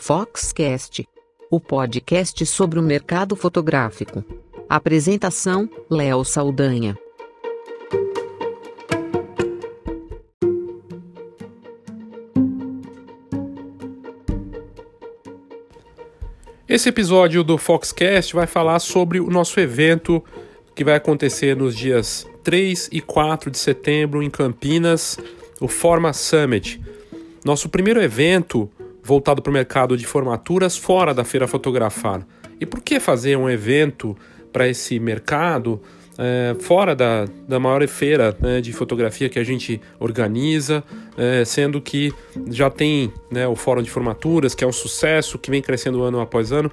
[0.00, 1.06] Foxcast,
[1.50, 4.24] o podcast sobre o mercado fotográfico.
[4.68, 6.96] Apresentação: Léo Saldanha.
[16.66, 20.24] Esse episódio do Foxcast vai falar sobre o nosso evento
[20.74, 25.18] que vai acontecer nos dias 3 e 4 de setembro em Campinas,
[25.60, 26.80] o Forma Summit.
[27.44, 28.70] Nosso primeiro evento
[29.08, 32.26] voltado para o mercado de formaturas fora da Feira Fotografar.
[32.60, 34.14] E por que fazer um evento
[34.52, 35.80] para esse mercado
[36.18, 40.84] é, fora da, da maior feira né, de fotografia que a gente organiza,
[41.16, 42.12] é, sendo que
[42.50, 46.20] já tem né, o Fórum de Formaturas, que é um sucesso, que vem crescendo ano
[46.20, 46.70] após ano.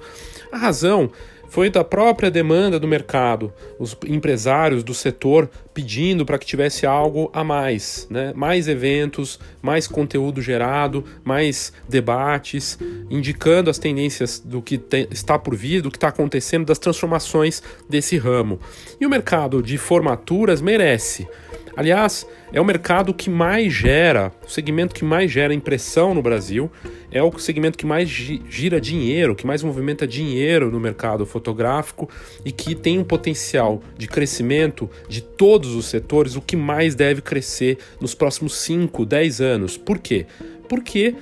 [0.52, 1.10] A razão
[1.48, 7.30] foi da própria demanda do mercado, os empresários do setor pedindo para que tivesse algo
[7.32, 8.32] a mais, né?
[8.34, 12.78] mais eventos, mais conteúdo gerado, mais debates,
[13.10, 17.62] indicando as tendências do que te, está por vir, do que está acontecendo, das transformações
[17.88, 18.58] desse ramo.
[19.00, 21.28] E o mercado de formaturas merece.
[21.76, 26.70] Aliás, é o mercado que mais gera, o segmento que mais gera impressão no Brasil,
[27.12, 32.08] é o segmento que mais gira dinheiro, que mais movimenta dinheiro no mercado fotográfico
[32.44, 37.20] e que tem um potencial de crescimento de todos os setores, o que mais deve
[37.20, 39.76] crescer nos próximos 5, 10 anos.
[39.76, 40.24] Por quê?
[40.66, 41.14] Porque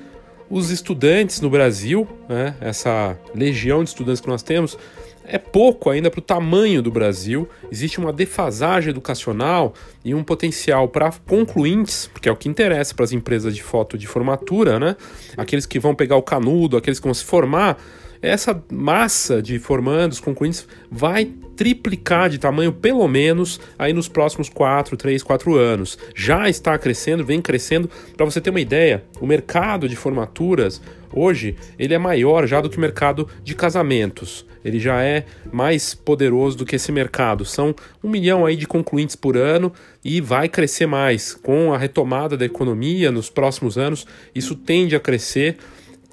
[0.48, 4.78] os estudantes no Brasil, né, essa legião de estudantes que nós temos,
[5.26, 7.48] é pouco ainda para o tamanho do Brasil.
[7.70, 13.04] Existe uma defasagem educacional e um potencial para concluintes, porque é o que interessa para
[13.04, 14.96] as empresas de foto de formatura, né?
[15.36, 17.78] Aqueles que vão pegar o canudo, aqueles que vão se formar.
[18.24, 24.96] Essa massa de formandos, concluintes, vai triplicar de tamanho, pelo menos, aí nos próximos 4,
[24.96, 25.98] 3, 4 anos.
[26.16, 27.90] Já está crescendo, vem crescendo.
[28.16, 30.80] Para você ter uma ideia, o mercado de formaturas
[31.12, 35.94] hoje ele é maior já do que o mercado de casamentos ele já é mais
[35.94, 37.44] poderoso do que esse mercado.
[37.44, 39.70] São um milhão aí de concluintes por ano
[40.02, 41.34] e vai crescer mais.
[41.34, 45.58] Com a retomada da economia nos próximos anos, isso tende a crescer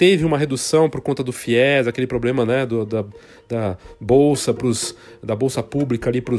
[0.01, 3.06] teve uma redução por conta do FIES, aquele problema né, do, da,
[3.47, 6.35] da bolsa pros, da bolsa pública ali para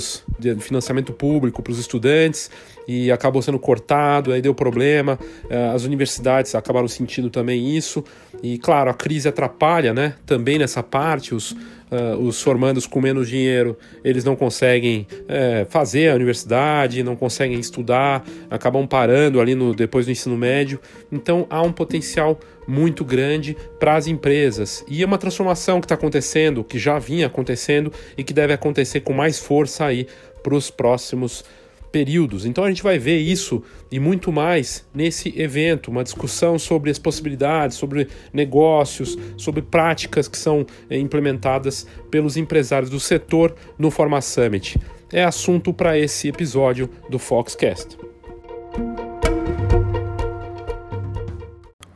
[0.58, 2.50] financiamento público para os estudantes
[2.88, 5.16] e acabou sendo cortado, aí deu problema.
[5.48, 8.02] Eh, as universidades acabaram sentindo também isso
[8.42, 10.14] e claro a crise atrapalha, né?
[10.26, 11.54] Também nessa parte os
[11.92, 17.60] Uh, os formandos com menos dinheiro eles não conseguem é, fazer a universidade, não conseguem
[17.60, 20.80] estudar, acabam parando ali no, depois do ensino médio.
[21.12, 24.84] Então há um potencial muito grande para as empresas.
[24.88, 29.00] E é uma transformação que está acontecendo, que já vinha acontecendo e que deve acontecer
[29.00, 30.06] com mais força aí
[30.42, 31.44] para os próximos
[31.92, 32.46] períodos.
[32.46, 36.98] Então a gente vai ver isso e muito mais nesse evento, uma discussão sobre as
[36.98, 44.20] possibilidades, sobre negócios, sobre práticas que são eh, implementadas pelos empresários do setor no Forma
[44.22, 44.80] Summit.
[45.12, 48.11] É assunto para esse episódio do Foxcast.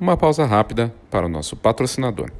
[0.06, 2.30] Uma pausa rápida para o nosso patrocinador.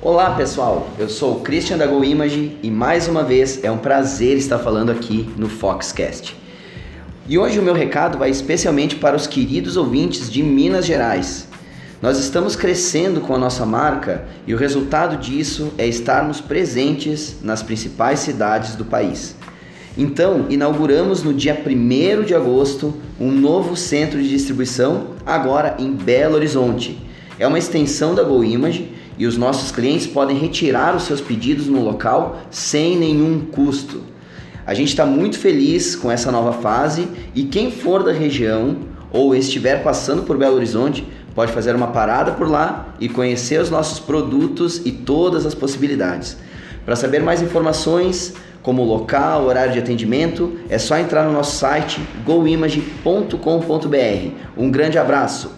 [0.00, 3.76] Olá pessoal, eu sou o Christian da Go Image e mais uma vez é um
[3.76, 6.34] prazer estar falando aqui no Foxcast.
[7.28, 11.46] E hoje o meu recado vai especialmente para os queridos ouvintes de Minas Gerais.
[12.00, 17.62] Nós estamos crescendo com a nossa marca e o resultado disso é estarmos presentes nas
[17.62, 19.37] principais cidades do país.
[19.98, 26.36] Então, inauguramos no dia 1 de agosto um novo centro de distribuição, agora em Belo
[26.36, 26.96] Horizonte.
[27.36, 31.66] É uma extensão da Go Image e os nossos clientes podem retirar os seus pedidos
[31.66, 34.02] no local sem nenhum custo.
[34.64, 38.76] A gente está muito feliz com essa nova fase e quem for da região
[39.10, 41.04] ou estiver passando por Belo Horizonte
[41.34, 46.36] pode fazer uma parada por lá e conhecer os nossos produtos e todas as possibilidades.
[46.84, 48.34] Para saber mais informações,
[48.68, 53.38] como local, horário de atendimento, é só entrar no nosso site goimage.com.br.
[54.58, 55.56] Um grande abraço!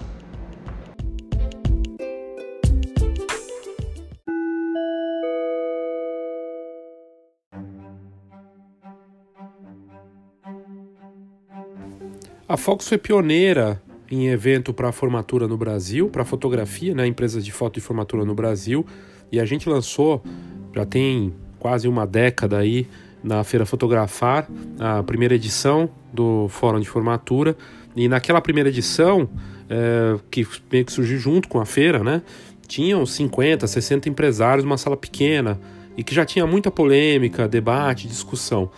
[12.49, 17.51] A Fox foi pioneira em evento para formatura no Brasil, para fotografia, né, empresas de
[17.51, 18.87] foto e formatura no Brasil,
[19.33, 20.23] e a gente lançou,
[20.73, 22.89] já tem quase uma década aí,
[23.23, 24.49] na Feira Fotografar,
[24.79, 27.57] a primeira edição do Fórum de Formatura,
[27.95, 29.29] e naquela primeira edição,
[29.69, 32.23] é, que meio que surgiu junto com a feira, né,
[32.67, 35.61] tinham 50, 60 empresários numa sala pequena,
[35.97, 38.71] e que já tinha muita polêmica, debate, discussão.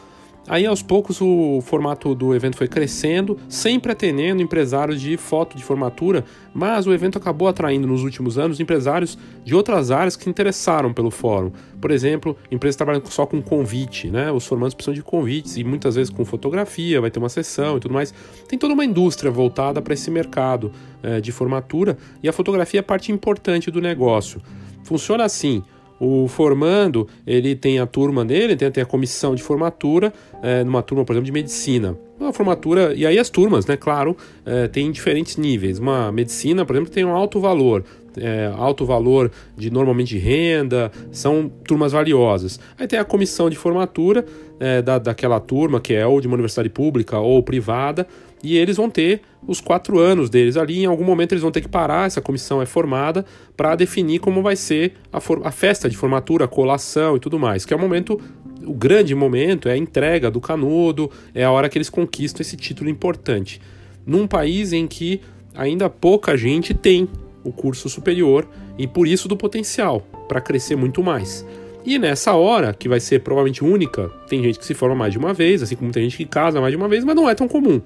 [0.49, 5.63] Aí aos poucos o formato do evento foi crescendo, sempre atendendo empresários de foto de
[5.63, 10.31] formatura, mas o evento acabou atraindo nos últimos anos empresários de outras áreas que se
[10.31, 11.53] interessaram pelo fórum.
[11.81, 14.33] Por exemplo, empresas trabalhando só com convite, né?
[14.33, 17.81] Os formandos precisam de convites e muitas vezes com fotografia, vai ter uma sessão e
[17.81, 18.13] tudo mais.
[18.49, 20.73] Tem toda uma indústria voltada para esse mercado
[21.05, 24.43] é, de formatura e a fotografia é parte importante do negócio.
[24.83, 25.63] Funciona assim:
[26.05, 30.13] o formando, ele tem a turma dele, tem, tem a comissão de formatura,
[30.43, 31.97] é, numa turma, por exemplo, de medicina.
[32.19, 35.79] Uma formatura, e aí as turmas, né, claro, é, tem diferentes níveis.
[35.79, 37.85] Uma medicina, por exemplo, tem um alto valor,
[38.17, 42.59] é, alto valor de normalmente renda, são turmas valiosas.
[42.77, 44.27] Aí tem a comissão de formatura
[44.59, 48.09] é, da, daquela turma, que é ou de uma universidade pública ou privada,
[48.43, 50.83] e eles vão ter os quatro anos deles ali.
[50.83, 53.25] Em algum momento eles vão ter que parar, essa comissão é formada,
[53.57, 57.65] para definir como vai ser a, a, festa de formatura, a colação e tudo mais,
[57.65, 58.21] que é o momento,
[58.67, 62.57] o grande momento é a entrega do canudo, é a hora que eles conquistam esse
[62.57, 63.61] título importante.
[64.05, 65.21] Num país em que
[65.55, 67.09] ainda pouca gente tem
[67.45, 68.49] o curso superior
[68.79, 71.47] e por isso do potencial para crescer muito mais.
[71.85, 75.19] E nessa hora, que vai ser provavelmente única, tem gente que se forma mais de
[75.19, 77.35] uma vez, assim como tem gente que casa mais de uma vez, mas não é
[77.35, 77.81] tão comum.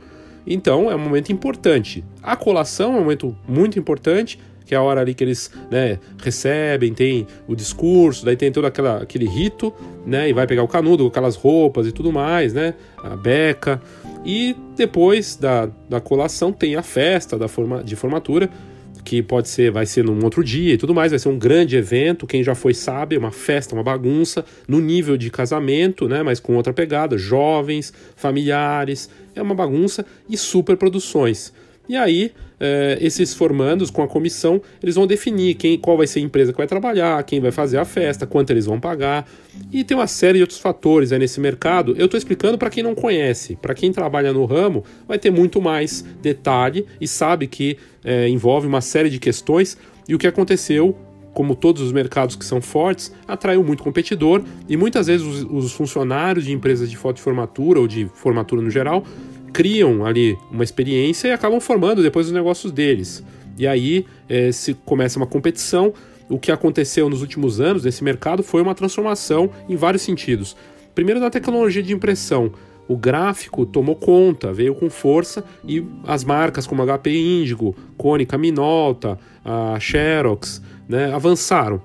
[0.47, 2.05] Então é um momento importante.
[2.23, 5.99] A colação é um momento muito importante, que é a hora ali que eles né,
[6.23, 9.73] recebem, tem o discurso, daí tem todo aquela, aquele rito,
[10.05, 10.29] né?
[10.29, 12.75] E vai pegar o canudo com aquelas roupas e tudo mais, né?
[13.03, 13.81] A beca.
[14.25, 18.51] E depois da, da colação tem a festa da forma, de formatura,
[19.07, 21.77] que pode ser, vai ser num outro dia e tudo mais, vai ser um grande
[21.77, 26.25] evento, quem já foi sabe, é uma festa, uma bagunça, no nível de casamento, né,
[26.25, 31.53] mas com outra pegada, jovens, familiares, é uma bagunça e super produções.
[31.89, 36.21] E aí, é, esses formandos com a comissão, eles vão definir quem, qual vai ser
[36.21, 39.29] a empresa que vai trabalhar, quem vai fazer a festa, quanto eles vão pagar.
[39.73, 41.95] E tem uma série de outros fatores aí nesse mercado.
[41.99, 43.57] Eu estou explicando para quem não conhece.
[43.57, 48.67] Para quem trabalha no ramo, vai ter muito mais detalhe e sabe que é, envolve
[48.67, 49.77] uma série de questões.
[50.09, 50.97] E o que aconteceu
[51.37, 55.73] como todos os mercados que são fortes, atraiu muito competidor e muitas vezes os, os
[55.75, 59.05] funcionários de empresas de foto de formatura ou de formatura no geral
[59.57, 63.25] criam ali uma experiência e acabam formando depois os negócios deles.
[63.57, 65.95] E aí é, se começa uma competição.
[66.29, 70.55] O que aconteceu nos últimos anos nesse mercado foi uma transformação em vários sentidos.
[70.95, 72.53] Primeiro, na tecnologia de impressão.
[72.87, 79.19] O gráfico tomou conta, veio com força e as marcas como HP Indigo, Konica Minolta,
[79.43, 81.81] a Xerox, né, avançaram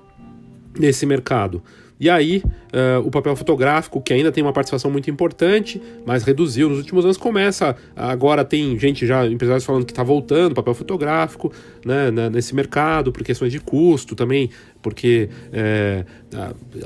[0.78, 1.62] nesse mercado.
[2.02, 6.68] E aí, uh, o papel fotográfico, que ainda tem uma participação muito importante, mas reduziu
[6.68, 7.76] nos últimos anos, começa.
[7.94, 11.52] Agora tem gente já, empresários falando que está voltando papel fotográfico
[11.84, 14.50] né, nesse mercado, por questões de custo também,
[14.82, 16.04] porque é,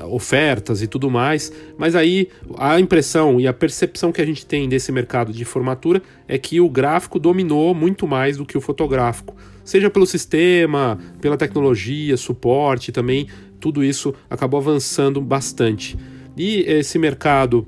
[0.07, 1.51] ofertas e tudo mais.
[1.79, 5.99] Mas aí a impressão e a percepção que a gente tem desse mercado de formatura
[6.27, 9.35] é que o gráfico dominou muito mais do que o fotográfico
[9.67, 13.27] seja pelo sistema, pela tecnologia, suporte também
[13.59, 15.97] tudo isso acabou avançando bastante.
[16.35, 17.67] E esse mercado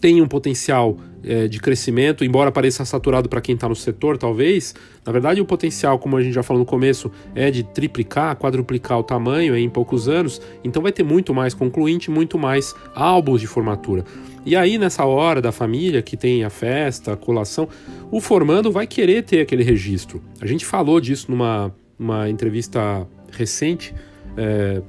[0.00, 4.74] tem um potencial é, de crescimento, embora pareça saturado para quem está no setor, talvez.
[5.06, 8.98] Na verdade, o potencial, como a gente já falou no começo, é de triplicar, quadruplicar
[8.98, 10.40] o tamanho em poucos anos.
[10.64, 14.04] Então, vai ter muito mais concluinte, muito mais álbuns de formatura.
[14.44, 17.68] E aí, nessa hora da família, que tem a festa, a colação,
[18.10, 20.20] o formando vai querer ter aquele registro.
[20.40, 23.94] A gente falou disso numa, numa entrevista recente
[24.36, 24.82] é,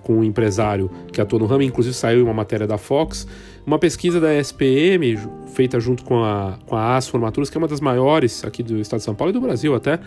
[0.00, 3.26] com um empresário que atua no ramo, inclusive saiu uma matéria da Fox,
[3.66, 5.18] uma pesquisa da SPM,
[5.54, 8.78] feita junto com a, com a AS Formaturas, que é uma das maiores aqui do
[8.78, 9.98] estado de São Paulo e do Brasil até,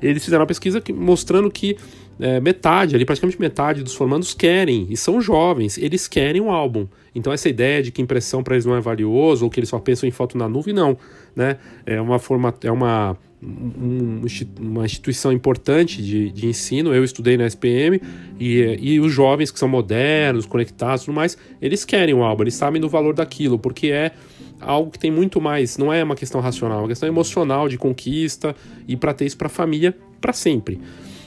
[0.00, 1.76] eles fizeram uma pesquisa que, mostrando que
[2.18, 6.86] é, metade, ali praticamente metade dos formandos querem, e são jovens, eles querem um álbum.
[7.14, 9.78] Então essa ideia de que impressão para eles não é valioso, ou que eles só
[9.78, 10.96] pensam em foto na nuvem, não.
[11.34, 11.56] Né?
[11.84, 14.22] É uma forma, é uma um,
[14.60, 16.94] uma instituição importante de, de, ensino.
[16.94, 18.00] Eu estudei na SPM
[18.40, 22.44] e, e os jovens que são modernos, conectados e tudo mais, eles querem o álbum,
[22.44, 24.12] eles sabem do valor daquilo, porque é
[24.60, 27.76] algo que tem muito mais, não é uma questão racional, é uma questão emocional de
[27.76, 28.54] conquista
[28.88, 30.80] e para ter isso para a família para sempre.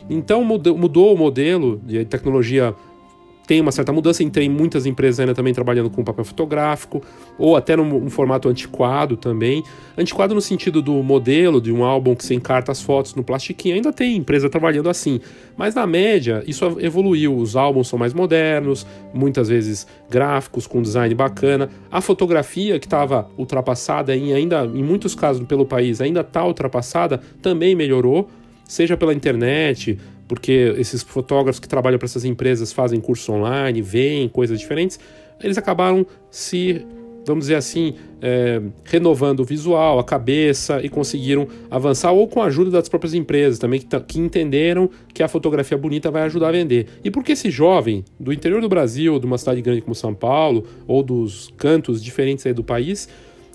[0.09, 2.73] Então mudou, mudou o modelo de tecnologia
[3.49, 4.23] tem uma certa mudança.
[4.29, 7.01] Tem muitas empresas ainda também trabalhando com papel fotográfico,
[7.35, 9.63] ou até num, formato antiquado também.
[9.97, 13.73] Antiquado no sentido do modelo de um álbum que você encarta as fotos no plastiquinho,
[13.73, 15.19] ainda tem empresa trabalhando assim.
[15.57, 17.35] Mas na média, isso evoluiu.
[17.35, 21.71] Os álbuns são mais modernos, muitas vezes gráficos, com design bacana.
[21.91, 27.19] A fotografia, que estava ultrapassada e ainda, em muitos casos pelo país, ainda está ultrapassada,
[27.41, 28.29] também melhorou
[28.69, 29.97] seja pela internet,
[30.29, 34.99] porque esses fotógrafos que trabalham para essas empresas fazem cursos online, veem coisas diferentes,
[35.43, 36.85] eles acabaram se
[37.25, 42.45] vamos dizer assim, é, renovando o visual, a cabeça e conseguiram avançar, ou com a
[42.45, 46.51] ajuda das próprias empresas também, que, que, entenderam que a fotografia bonita vai ajudar a
[46.53, 46.87] vender.
[47.03, 50.13] E por que esse jovem do interior do Brasil, de uma cidade grande como São
[50.13, 53.07] Paulo, ou dos cantos diferentes aí do país,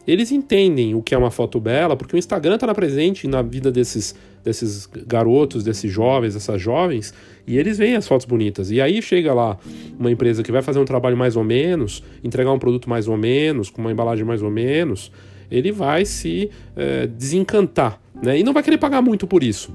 [0.06, 3.72] eles entendem o que é uma foto bela, porque o Instagram está presente na vida
[3.72, 7.14] desses, desses garotos, desses jovens, dessas jovens,
[7.46, 8.70] e eles veem as fotos bonitas.
[8.70, 9.56] E aí chega lá
[9.98, 13.16] uma empresa que vai fazer um trabalho mais ou menos, entregar um produto mais ou
[13.16, 15.10] menos, com uma embalagem mais ou menos,
[15.50, 18.38] ele vai se é, desencantar, né?
[18.38, 19.74] E não vai querer pagar muito por isso.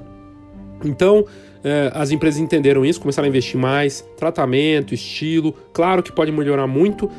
[0.83, 1.25] Então,
[1.63, 6.67] é, as empresas entenderam isso, começaram a investir mais, tratamento, estilo, claro que pode melhorar
[6.67, 7.09] muito,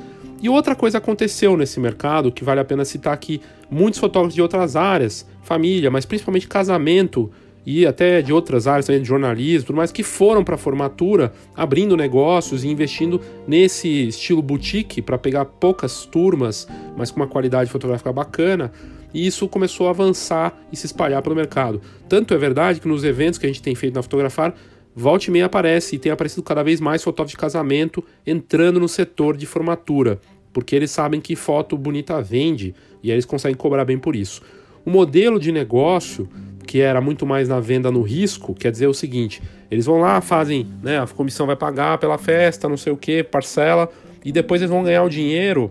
[0.41, 4.43] e outra coisa aconteceu nesse mercado que vale a pena citar aqui: muitos fotógrafos de
[4.43, 7.31] outras áreas, família, mas principalmente casamento
[7.65, 11.33] e até de outras áreas também de jornalismo, tudo mais, que foram para a formatura,
[11.55, 16.67] abrindo negócios e investindo nesse estilo boutique para pegar poucas turmas,
[16.97, 18.73] mas com uma qualidade fotográfica bacana.
[19.13, 21.83] E isso começou a avançar e se espalhar pelo mercado.
[22.09, 24.55] Tanto é verdade que nos eventos que a gente tem feito na Fotografar,
[24.95, 28.89] Volte e meia aparece e tem aparecido cada vez mais fotógrafos de casamento entrando no
[28.89, 30.21] setor de formatura,
[30.53, 34.43] porque eles sabem que foto bonita vende e aí eles conseguem cobrar bem por isso.
[34.85, 36.29] O modelo de negócio,
[36.67, 40.21] que era muito mais na venda no risco, quer dizer o seguinte: eles vão lá,
[40.21, 43.89] fazem, né, a comissão vai pagar pela festa, não sei o que, parcela,
[44.25, 45.71] e depois eles vão ganhar o dinheiro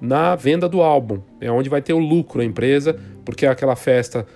[0.00, 1.20] na venda do álbum.
[1.40, 4.26] É onde vai ter o lucro a empresa, porque aquela festa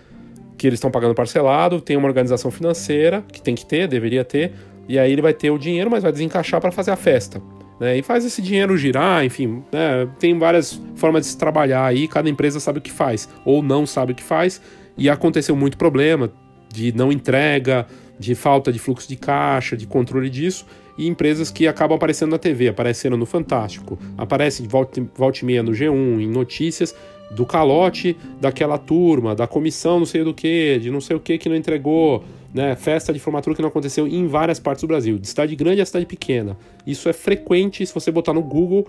[0.57, 4.53] que eles estão pagando parcelado, tem uma organização financeira, que tem que ter, deveria ter,
[4.89, 7.43] e aí ele vai ter o dinheiro, mas vai desencaixar para fazer a festa.
[7.81, 7.99] Né?
[7.99, 10.09] E faz esse dinheiro girar, enfim, né?
[10.19, 13.87] tem várias formas de se trabalhar aí, cada empresa sabe o que faz, ou não
[13.87, 14.61] sabe o que faz,
[14.97, 16.31] e aconteceu muito problema
[16.73, 17.87] de não entrega,
[18.19, 20.65] de falta de fluxo de caixa, de controle disso,
[20.97, 25.45] e empresas que acabam aparecendo na TV, apareceram no Fantástico, aparecem de volta, volta e
[25.45, 26.95] meia no G1, em notícias,
[27.35, 31.39] do calote daquela turma, da comissão não sei do que, de não sei o que
[31.39, 32.77] que não entregou, né?
[32.77, 35.87] Festa de formatura que não aconteceu em várias partes do Brasil, de cidade grande a
[35.87, 36.57] cidade pequena.
[36.87, 38.87] Isso é frequente, se você botar no Google,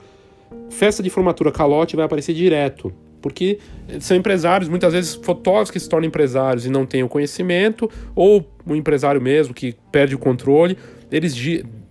[0.69, 2.93] festa de formatura calote vai aparecer direto.
[3.21, 3.57] Porque
[4.01, 8.45] são empresários, muitas vezes fotógrafos que se tornam empresários e não têm o conhecimento, ou
[8.67, 10.77] um empresário mesmo que perde o controle,
[11.09, 11.33] eles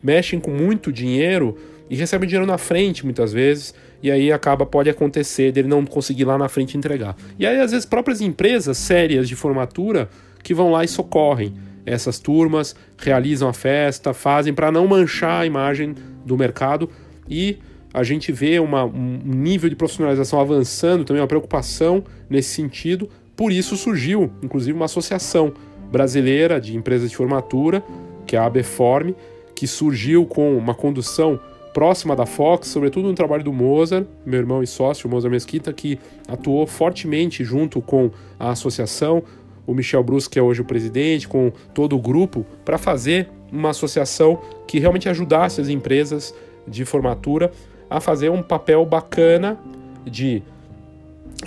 [0.03, 1.57] mexem com muito dinheiro
[1.89, 6.25] e recebem dinheiro na frente muitas vezes e aí acaba pode acontecer dele não conseguir
[6.25, 7.17] lá na frente entregar.
[7.39, 10.09] E aí às vezes próprias empresas sérias de formatura
[10.43, 11.55] que vão lá e socorrem
[11.85, 15.95] essas turmas, realizam a festa, fazem para não manchar a imagem
[16.25, 16.89] do mercado
[17.29, 17.59] e
[17.95, 23.09] a gente vê uma, um nível de profissionalização avançando, também uma preocupação nesse sentido.
[23.37, 25.53] Por isso surgiu, inclusive, uma associação
[25.91, 27.85] brasileira de empresas de formatura,
[28.27, 29.13] que é a ABForm,
[29.55, 31.39] que surgiu com uma condução
[31.73, 35.99] próxima da Fox, sobretudo no trabalho do Mozart, meu irmão e sócio, Mozart Mesquita, que
[36.29, 39.23] atuou fortemente junto com a associação,
[39.67, 43.71] o Michel Bruce, que é hoje o presidente, com todo o grupo, para fazer uma
[43.71, 46.35] associação que realmente ajudasse as empresas
[46.67, 47.51] de formatura
[47.89, 49.59] a fazer um papel bacana
[50.05, 50.43] de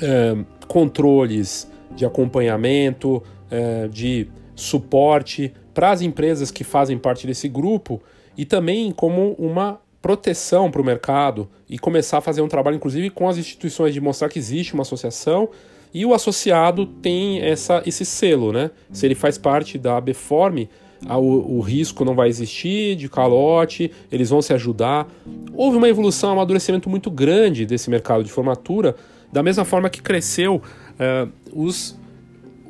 [0.02, 8.02] é, controles, de acompanhamento, é, de suporte para as empresas que fazem parte desse grupo
[8.38, 13.10] e também como uma proteção para o mercado e começar a fazer um trabalho, inclusive,
[13.10, 15.50] com as instituições de mostrar que existe uma associação
[15.92, 18.70] e o associado tem essa, esse selo, né?
[18.92, 20.68] Se ele faz parte da ABForm,
[21.10, 25.08] o, o, risco não vai existir de calote, eles vão se ajudar.
[25.56, 28.96] Houve uma evolução, um amadurecimento muito grande desse mercado de formatura,
[29.34, 31.98] da mesma forma que cresceu uh, os,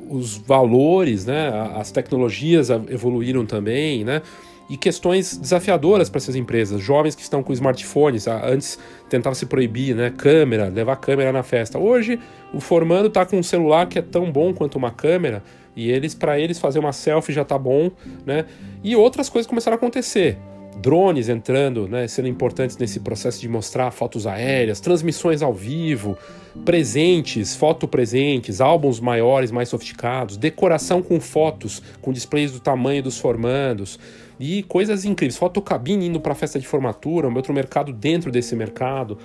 [0.08, 1.50] os valores, né?
[1.74, 4.22] as tecnologias evoluíram também, né?
[4.68, 6.80] E questões desafiadoras para essas empresas.
[6.80, 10.10] Jovens que estão com smartphones, antes tentava se proibir, né?
[10.10, 11.78] Câmera, levar câmera na festa.
[11.78, 12.18] Hoje,
[12.52, 15.42] o formando está com um celular que é tão bom quanto uma câmera
[15.74, 17.90] e eles para eles fazer uma selfie já tá bom,
[18.24, 18.46] né?
[18.82, 20.38] E outras coisas começaram a acontecer
[20.76, 26.18] drones entrando, né, sendo importantes nesse processo de mostrar fotos aéreas, transmissões ao vivo,
[26.64, 33.98] presentes, foto-presentes, álbuns maiores, mais sofisticados, decoração com fotos, com displays do tamanho dos formandos
[34.38, 35.36] e coisas incríveis.
[35.36, 39.18] Fotocabine indo para festa de formatura, um outro mercado dentro desse mercado.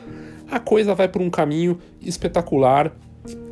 [0.49, 2.95] A coisa vai por um caminho espetacular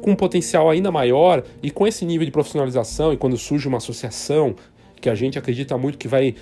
[0.01, 3.77] com um potencial ainda maior e com esse nível de profissionalização e quando surge uma
[3.77, 4.55] associação
[4.99, 6.35] que a gente acredita muito que vai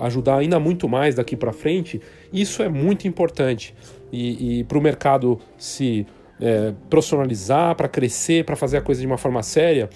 [0.00, 2.00] ajudar ainda muito mais daqui para frente,
[2.32, 3.74] isso é muito importante.
[4.10, 6.06] E, e para o mercado se
[6.40, 9.88] é, profissionalizar, para crescer, para fazer a coisa de uma forma séria.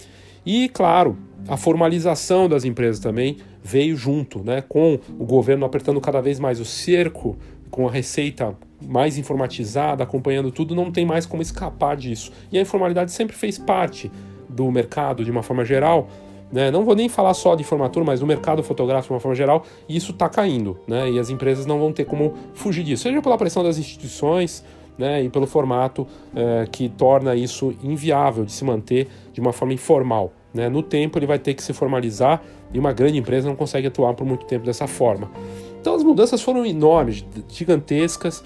[0.45, 1.19] E, claro,
[1.49, 6.61] a formalização das empresas também veio junto, né, com o governo apertando cada vez mais
[6.61, 7.37] o cerco
[7.69, 12.31] com a receita mais informatizada, acompanhando tudo, não tem mais como escapar disso.
[12.53, 14.11] E a informalidade sempre fez parte
[14.49, 16.09] do mercado de uma forma geral.
[16.53, 16.71] Né?
[16.71, 19.65] Não vou nem falar só de formatura, mas do mercado fotográfico de uma forma geral,
[19.89, 21.11] e isso está caindo, né?
[21.11, 24.63] E as empresas não vão ter como fugir disso, seja pela pressão das instituições,
[24.97, 29.75] né, e pelo formato é, que torna isso inviável de se manter de uma forma
[29.75, 30.33] informal.
[30.57, 30.71] Né?
[30.71, 34.15] No tempo ele vai ter que se formalizar e uma grande empresa não consegue atuar
[34.15, 35.31] por muito tempo dessa forma.
[35.79, 38.43] Então as mudanças foram enormes, gigantescas,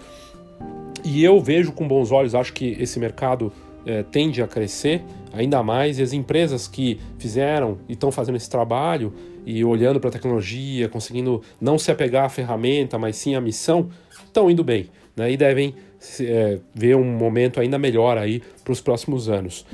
[1.05, 3.53] e eu vejo com bons olhos, acho que esse mercado
[3.87, 5.03] é, tende a crescer
[5.33, 9.15] ainda mais, e as empresas que fizeram e estão fazendo esse trabalho
[9.47, 13.89] e olhando para a tecnologia, conseguindo não se apegar à ferramenta, mas sim à missão,
[14.27, 15.75] estão indo bem né, e devem
[16.21, 19.65] é, ver um momento ainda melhor aí para os próximos anos.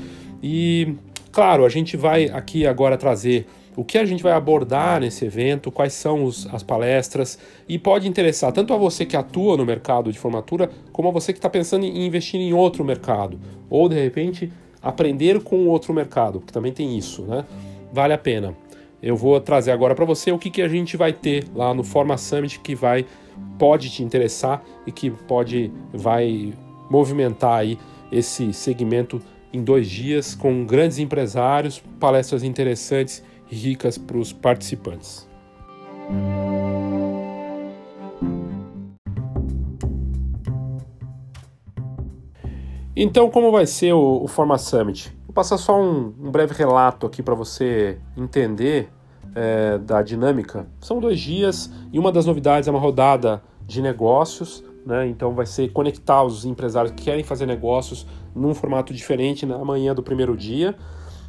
[0.43, 0.95] E,
[1.37, 5.71] claro, a gente vai aqui agora trazer o que a gente vai abordar nesse evento,
[5.71, 7.39] quais são os, as palestras,
[7.69, 11.35] e pode interessar tanto a você que atua no mercado de formatura, como a você
[11.35, 13.39] que está pensando em investir em outro mercado,
[13.69, 14.51] ou de repente
[14.81, 17.45] aprender com outro mercado, que também tem isso, né?
[17.93, 18.57] Vale a pena.
[19.03, 21.85] Eu vou trazer agora para você o que, que a gente vai ter lá no
[21.85, 23.05] Forma Summit que vai
[23.59, 26.55] pode te interessar e que pode vai
[26.89, 27.79] movimentar aí
[28.11, 29.21] esse segmento
[29.57, 35.27] em dois dias com grandes empresários, palestras interessantes e ricas para os participantes.
[42.95, 45.15] Então, como vai ser o, o Forma Summit?
[45.27, 48.91] Vou passar só um, um breve relato aqui para você entender
[49.35, 50.67] é, da dinâmica.
[50.81, 55.09] São dois dias e uma das novidades é uma rodada de negócios, né?
[55.09, 59.93] Então vai ser conectar os empresários que querem fazer negócios num formato diferente na manhã
[59.93, 60.77] do primeiro dia.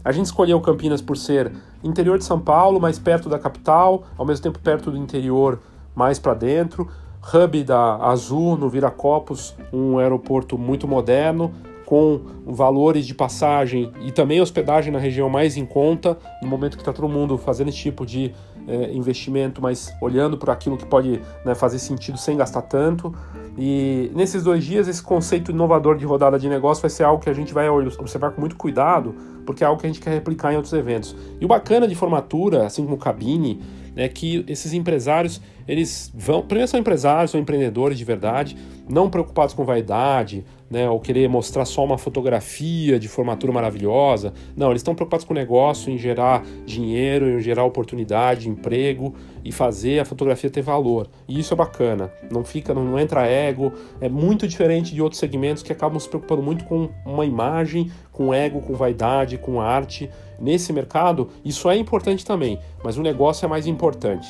[0.06, 1.52] A gente escolheu Campinas por ser
[1.84, 5.60] interior de São Paulo, mais perto da capital, ao mesmo tempo perto do interior,
[5.96, 6.88] mais para dentro.
[7.34, 11.52] Hub da Azul no Viracopos, um aeroporto muito moderno,
[11.86, 16.82] com valores de passagem e também hospedagem na região mais em conta, no momento que
[16.82, 18.34] está todo mundo fazendo esse tipo de
[18.68, 23.14] é, investimento, mas olhando para aquilo que pode né, fazer sentido sem gastar tanto.
[23.58, 27.30] E nesses dois dias, esse conceito inovador de rodada de negócio vai ser algo que
[27.30, 30.54] a gente vai observar com muito cuidado, porque é algo que a gente quer replicar
[30.54, 31.16] em outros eventos.
[31.40, 33.62] E o bacana de formatura, assim como cabine,
[33.96, 36.44] é que esses empresários, eles vão.
[36.44, 38.56] Primeiro, são empresários, são empreendedores de verdade,
[38.88, 44.34] não preocupados com vaidade, né, ou querer mostrar só uma fotografia de formatura maravilhosa.
[44.56, 49.52] Não, eles estão preocupados com o negócio, em gerar dinheiro, em gerar oportunidade, emprego e
[49.52, 51.08] fazer a fotografia ter valor.
[51.28, 52.12] E isso é bacana.
[52.32, 53.72] Não fica, não, não entra ego.
[54.02, 58.34] É muito diferente de outros segmentos que acabam se preocupando muito com uma imagem, com
[58.34, 60.10] ego, com vaidade, com arte.
[60.40, 64.28] Nesse mercado, isso é importante também, mas o negócio é mais importante.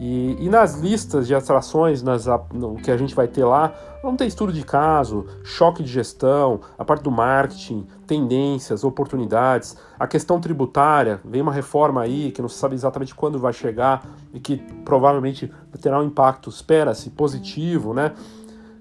[0.00, 4.18] E, e, nas listas de atrações nas, no, que a gente vai ter lá, vamos
[4.18, 10.40] ter estudo de caso, choque de gestão, a parte do marketing, tendências, oportunidades, a questão
[10.40, 14.56] tributária, vem uma reforma aí que não se sabe exatamente quando vai chegar e que
[14.84, 18.12] provavelmente terá um impacto, espera-se, positivo, né?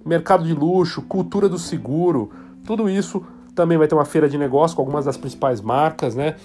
[0.03, 2.31] Mercado de luxo, cultura do seguro,
[2.65, 3.23] tudo isso
[3.53, 6.35] também vai ter uma feira de negócio com algumas das principais marcas, né?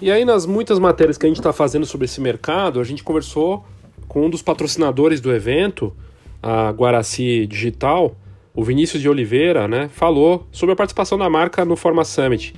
[0.00, 3.04] E aí, nas muitas matérias que a gente está fazendo sobre esse mercado, a gente
[3.04, 3.66] conversou
[4.08, 5.94] com um dos patrocinadores do evento,
[6.42, 8.16] a Guaraci Digital,
[8.54, 12.54] o Vinícius de Oliveira, né, falou sobre a participação da marca no Forma Summit.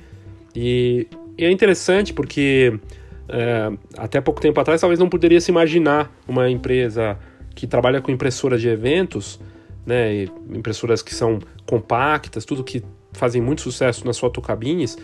[0.55, 1.05] E,
[1.37, 2.79] e é interessante porque
[3.27, 7.19] é, até pouco tempo atrás talvez não poderia se imaginar uma empresa
[7.53, 9.39] que trabalha com impressoras de eventos,
[9.85, 14.97] né, impressoras que são compactas, tudo que fazem muito sucesso nas fotocabines,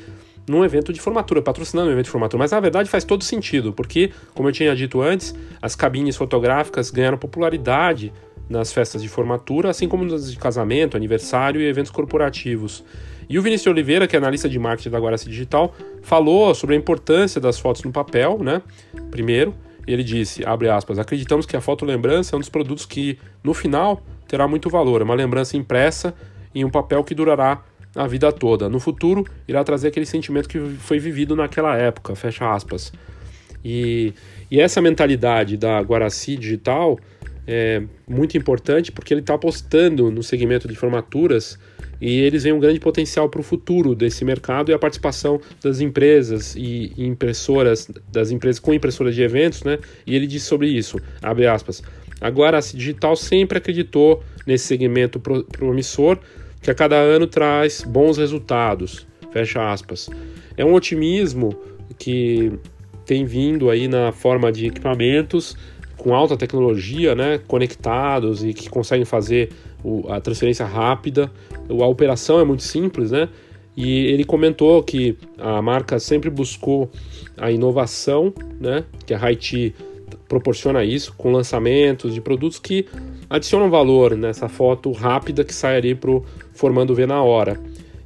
[0.50, 2.40] num evento de formatura, patrocinando um evento de formatura.
[2.40, 6.90] Mas na verdade faz todo sentido, porque, como eu tinha dito antes, as cabines fotográficas
[6.90, 8.12] ganharam popularidade
[8.50, 12.84] nas festas de formatura, assim como nas de casamento, aniversário e eventos corporativos.
[13.30, 16.78] E o Vinícius Oliveira, que é analista de marketing da Guaraci Digital, falou sobre a
[16.80, 18.64] importância das fotos no papel, né?
[19.12, 19.54] Primeiro,
[19.86, 23.54] ele disse, abre aspas, acreditamos que a foto lembrança é um dos produtos que, no
[23.54, 25.02] final, terá muito valor.
[25.02, 26.16] É uma lembrança impressa
[26.56, 27.62] em um papel que durará
[28.00, 28.70] a vida toda.
[28.70, 32.94] No futuro, irá trazer aquele sentimento que foi vivido naquela época, fecha aspas.
[33.64, 34.14] E,
[34.50, 36.98] e essa mentalidade da Guaraci Digital
[37.46, 41.60] é muito importante porque ele está apostando no segmento de formaturas
[42.00, 45.82] e eles veem um grande potencial para o futuro desse mercado e a participação das
[45.82, 49.78] empresas e impressoras, das empresas com impressoras de eventos, né?
[50.08, 51.84] E ele diz sobre isso, abre aspas,
[52.22, 56.18] a Guaraci Digital sempre acreditou nesse segmento promissor
[56.62, 59.08] que a cada ano traz bons resultados.
[59.32, 60.10] Fecha aspas.
[60.58, 61.56] é um otimismo
[61.98, 62.52] que
[63.06, 65.56] tem vindo aí na forma de equipamentos
[65.98, 69.50] com alta tecnologia, né, conectados e que conseguem fazer
[70.10, 71.32] a transferência rápida.
[71.70, 73.30] A operação é muito simples, né?
[73.76, 76.90] E ele comentou que a marca sempre buscou
[77.38, 78.84] a inovação, né?
[79.06, 79.74] Que a Haiti
[80.28, 82.86] proporciona isso com lançamentos de produtos que
[83.30, 87.60] adicionam valor nessa foto rápida que sai ali para o formando V na hora.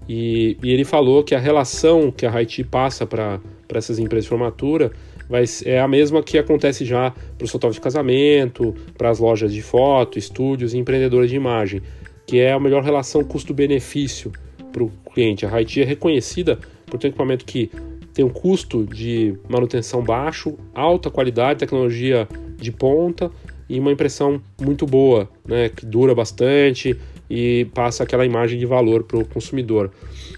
[0.07, 3.39] E, e, ele falou que a relação que a Haiti passa para
[3.73, 4.91] essas empresas de formatura
[5.29, 9.53] vai, é a mesma que acontece já para os fotógrafos de casamento, para as lojas
[9.53, 11.81] de foto, estúdios e empreendedores de imagem,
[12.27, 14.31] que é a melhor relação custo-benefício
[14.73, 15.45] para o cliente.
[15.45, 17.71] A Haiti é reconhecida por ter um equipamento que
[18.13, 23.31] tem um custo de manutenção baixo, alta qualidade, tecnologia de ponta
[23.73, 26.95] e uma impressão muito boa, né, que dura bastante
[27.27, 29.89] e passa aquela imagem de valor para o consumidor.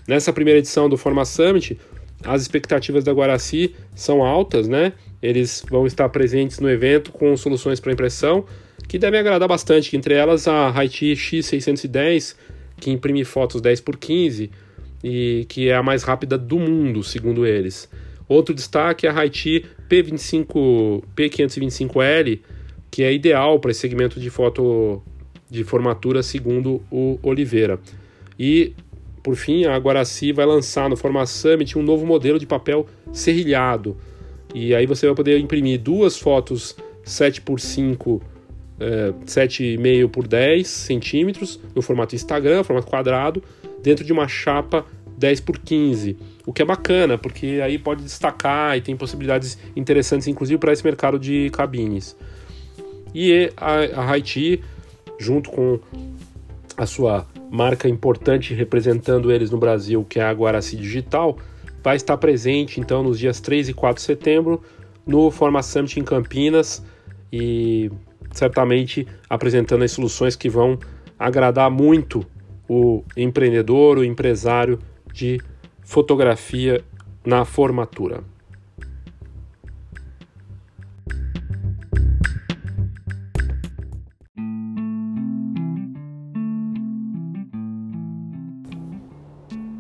[0.07, 1.77] Nessa primeira edição do Forma Summit,
[2.23, 4.93] as expectativas da Guaraci são altas, né?
[5.21, 8.45] Eles vão estar presentes no evento com soluções para impressão
[8.87, 12.37] que devem agradar bastante, entre elas a Haiti X610,
[12.79, 14.49] que imprime fotos 10 por 15
[15.03, 17.89] e que é a mais rápida do mundo, segundo eles.
[18.29, 22.39] Outro destaque é a Haiti P25 P525L,
[22.95, 25.03] que é ideal para esse segmento de foto
[25.49, 27.77] de formatura, segundo o Oliveira.
[28.39, 28.71] E
[29.21, 33.97] por fim, a Guaraci vai lançar no Forma Summit um novo modelo de papel serrilhado.
[34.53, 38.21] E aí você vai poder imprimir duas fotos 7 por 5
[38.79, 43.43] é, 7,5 por 10 centímetros no formato Instagram, formato quadrado,
[43.84, 44.86] dentro de uma chapa
[45.17, 50.29] 10 por 15, o que é bacana, porque aí pode destacar e tem possibilidades interessantes,
[50.29, 52.15] inclusive para esse mercado de cabines.
[53.15, 54.62] E a, a Haiti,
[55.17, 55.80] junto com
[56.75, 61.38] a sua marca importante representando eles no Brasil, que é a Guaraci Digital,
[61.82, 64.62] vai estar presente então nos dias 3 e 4 de setembro
[65.08, 66.84] no Forma Summit em Campinas
[67.32, 67.89] e
[68.32, 70.78] certamente apresentando as soluções que vão
[71.17, 72.25] agradar muito
[72.67, 74.78] o empreendedor, o empresário
[75.13, 75.39] de
[75.82, 76.84] fotografia
[77.25, 78.23] na formatura.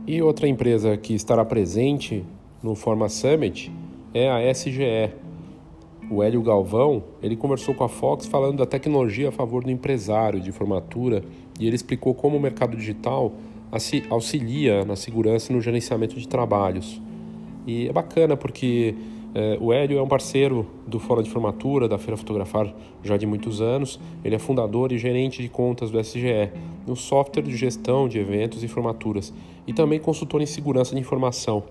[0.07, 2.23] E outra empresa que estará presente
[2.61, 3.71] no Forma Summit
[4.13, 5.11] é a SGE.
[6.11, 10.39] O Hélio Galvão, ele conversou com a Fox falando da tecnologia a favor do empresário
[10.39, 11.23] de formatura
[11.59, 13.33] e ele explicou como o mercado digital
[14.11, 17.01] auxilia na segurança e no gerenciamento de trabalhos.
[17.65, 18.93] E é bacana porque
[19.33, 23.25] é, o Hélio é um parceiro do Fórum de Formatura, da Feira Fotografar, já de
[23.25, 23.99] muitos anos.
[24.23, 26.51] Ele é fundador e gerente de contas do SGE,
[26.87, 29.33] um software de gestão de eventos e formaturas,
[29.67, 31.63] e também consultor em segurança de informação.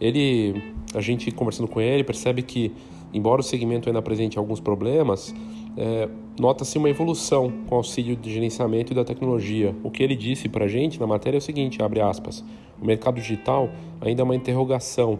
[0.00, 2.72] Ele, a gente conversando com ele, percebe que,
[3.14, 5.34] embora o segmento ainda apresente alguns problemas,
[5.76, 9.74] é, nota-se uma evolução com auxílio de gerenciamento e da tecnologia.
[9.82, 12.44] O que ele disse para a gente na matéria é o seguinte, abre aspas,
[12.80, 15.18] o mercado digital ainda é uma interrogação,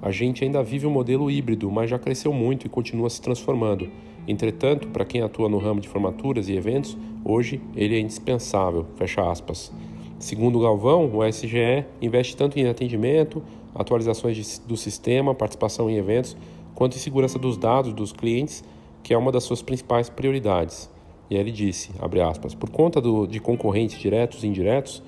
[0.00, 3.88] a gente ainda vive um modelo híbrido, mas já cresceu muito e continua se transformando.
[4.26, 8.86] Entretanto, para quem atua no ramo de formaturas e eventos, hoje ele é indispensável.
[8.96, 9.72] Fecha aspas.
[10.22, 13.42] Segundo Galvão, o SGE investe tanto em atendimento,
[13.74, 16.36] atualizações de, do sistema, participação em eventos,
[16.76, 18.62] quanto em segurança dos dados dos clientes,
[19.02, 20.88] que é uma das suas principais prioridades.
[21.28, 21.90] E ele disse,
[22.24, 25.02] aspas, por conta do, de concorrentes diretos e indiretos,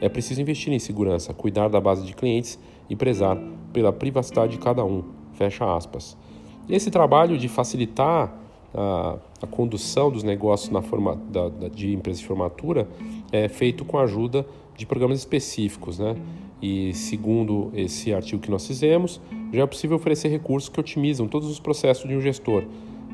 [0.00, 2.56] é preciso investir em segurança, cuidar da base de clientes
[2.88, 3.36] e prezar
[3.72, 5.02] pela privacidade de cada um.
[5.32, 6.16] Fecha aspas.
[6.68, 8.32] Esse trabalho de facilitar
[8.74, 12.88] a, a condução dos negócios na forma da, da, de empresa de formatura
[13.32, 16.16] é feito com a ajuda de programas específicos, né?
[16.62, 19.20] E segundo esse artigo que nós fizemos,
[19.52, 22.64] já é possível oferecer recursos que otimizam todos os processos de um gestor,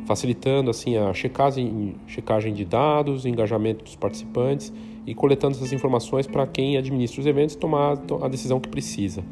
[0.04, 4.72] facilitando assim a checagem, checagem de dados, engajamento dos participantes
[5.06, 9.24] e coletando essas informações para quem administra os eventos tomar a decisão que precisa.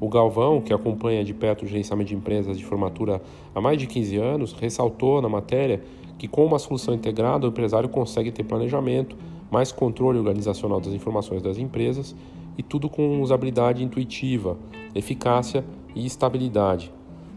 [0.00, 3.20] O Galvão, que acompanha de perto o gerenciamento de empresas de formatura
[3.52, 5.82] há mais de 15 anos, ressaltou na matéria
[6.16, 9.16] que com uma solução integrada o empresário consegue ter planejamento,
[9.50, 12.14] mais controle organizacional das informações das empresas
[12.56, 14.56] e tudo com usabilidade intuitiva,
[14.94, 15.64] eficácia
[15.96, 16.92] e estabilidade.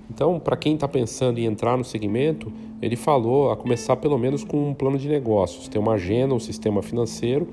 [0.09, 4.43] Então, para quem está pensando em entrar no segmento, ele falou a começar pelo menos
[4.43, 7.47] com um plano de negócios, ter uma agenda, um sistema financeiro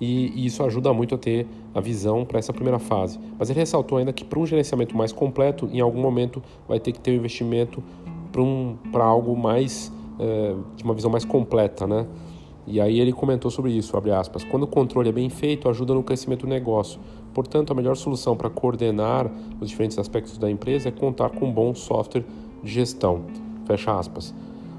[0.00, 3.18] e, isso ajuda muito a ter a visão para essa primeira fase.
[3.38, 6.92] Mas ele ressaltou ainda que para um gerenciamento mais completo, em algum momento vai ter
[6.92, 7.82] que ter um investimento
[8.30, 12.06] para um, algo mais é, de uma visão mais completa, né?
[12.66, 14.44] E aí ele comentou sobre isso, abre aspas.
[14.44, 17.00] Quando o controle é bem feito, ajuda no crescimento do negócio.
[17.32, 21.52] Portanto, a melhor solução para coordenar os diferentes aspectos da empresa é contar com um
[21.52, 22.24] bom software
[22.62, 23.22] de gestão.
[23.64, 24.34] Fecha aspas.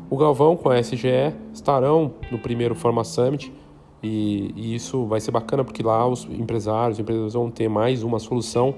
[0.08, 3.52] O Galvão com a SGE estarão no primeiro Forma Summit
[4.02, 8.04] e, e isso vai ser bacana porque lá os empresários, os empreendedores vão ter mais
[8.04, 8.76] uma solução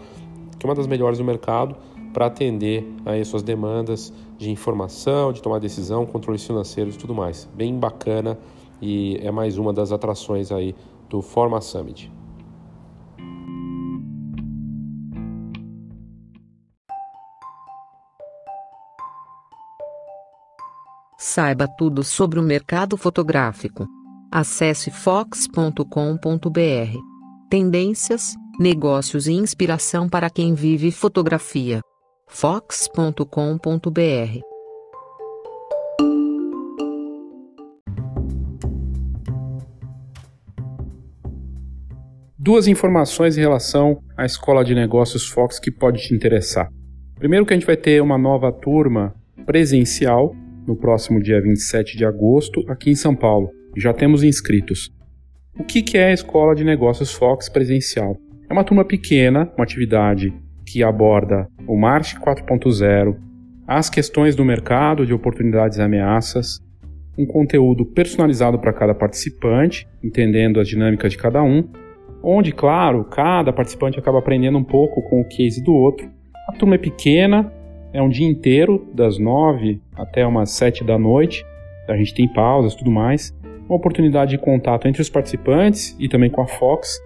[0.58, 1.76] que é uma das melhores do mercado
[2.14, 7.50] para atender aí suas demandas de informação, de tomar decisão, controles financeiros e tudo mais.
[7.56, 8.38] Bem bacana
[8.82, 10.76] e é mais uma das atrações aí
[11.10, 12.12] do Forma Summit.
[21.18, 23.88] Saiba tudo sobre o mercado fotográfico.
[24.34, 25.86] Acesse fox.com.br.
[27.50, 31.82] Tendências, negócios e inspiração para quem vive fotografia.
[32.30, 33.26] fox.com.br.
[42.40, 46.70] Duas informações em relação à Escola de Negócios Fox que pode te interessar.
[47.16, 49.14] Primeiro que a gente vai ter uma nova turma
[49.46, 50.34] presencial
[50.66, 53.61] no próximo dia 27 de agosto, aqui em São Paulo.
[53.76, 54.94] Já temos inscritos.
[55.58, 58.18] O que é a Escola de Negócios Fox presencial?
[58.50, 60.34] É uma turma pequena, uma atividade
[60.66, 63.16] que aborda o marketing 4.0,
[63.66, 66.60] as questões do mercado de oportunidades e ameaças,
[67.18, 71.68] um conteúdo personalizado para cada participante, entendendo as dinâmicas de cada um,
[72.22, 76.10] onde, claro, cada participante acaba aprendendo um pouco com o case do outro.
[76.50, 77.52] A turma é pequena,
[77.94, 81.46] é um dia inteiro, das nove até umas sete da noite.
[81.88, 83.34] A gente tem pausas tudo mais.
[83.72, 87.00] Uma oportunidade de contato entre os participantes e também com a Fox.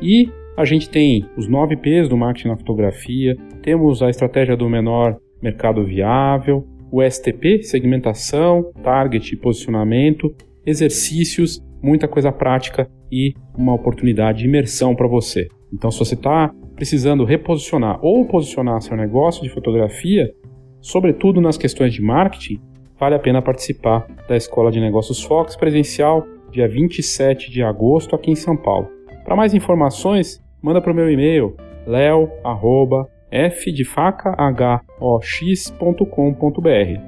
[0.00, 4.70] E a gente tem os nove P's do marketing na fotografia, temos a estratégia do
[4.70, 10.32] menor mercado viável, o STP, segmentação, target posicionamento,
[10.64, 15.48] exercícios, muita coisa prática e uma oportunidade de imersão para você.
[15.72, 20.32] Então, se você está precisando reposicionar ou posicionar seu negócio de fotografia,
[20.80, 22.60] sobretudo nas questões de marketing,
[23.04, 28.30] vale a pena participar da Escola de Negócios Fox presencial, dia 27 de agosto, aqui
[28.30, 28.88] em São Paulo.
[29.22, 31.54] Para mais informações, manda para o meu e-mail
[31.86, 33.72] leo@f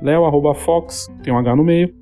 [0.03, 1.95] leo@fox tem um h no meio.com.br.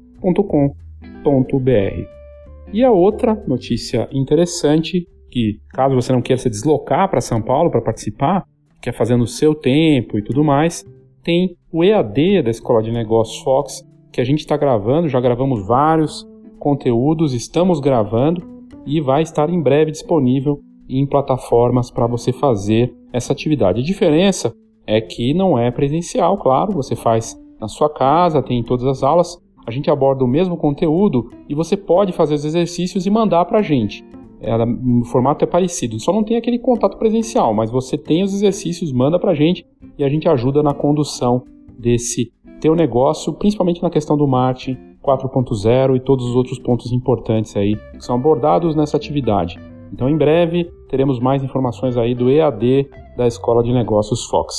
[2.73, 7.71] E a outra notícia interessante que, caso você não queira se deslocar para São Paulo
[7.71, 8.43] para participar,
[8.83, 10.85] quer fazer no seu tempo e tudo mais,
[11.25, 13.83] tem o EAD da Escola de Negócios Fox,
[14.13, 18.47] que a gente está gravando, já gravamos vários conteúdos, estamos gravando
[18.87, 23.81] e vai estar em breve disponível em plataformas para você fazer essa atividade.
[23.81, 24.55] A diferença
[24.87, 29.03] é que não é presencial, claro, você faz na sua casa, tem em todas as
[29.03, 33.47] aulas, a gente aborda o mesmo conteúdo e você pode fazer os exercícios e mandar
[33.47, 34.05] para a gente
[34.45, 35.99] ela, o formato é parecido.
[36.01, 39.67] Só não tem aquele contato presencial, mas você tem os exercícios, manda pra gente
[39.99, 41.43] e a gente ajuda na condução
[41.79, 47.55] desse teu negócio, principalmente na questão do marketing 4.0 e todos os outros pontos importantes
[47.57, 49.59] aí que são abordados nessa atividade.
[49.93, 54.57] Então, em breve, teremos mais informações aí do EAD da Escola de Negócios Fox.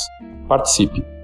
[0.48, 1.14] Participe!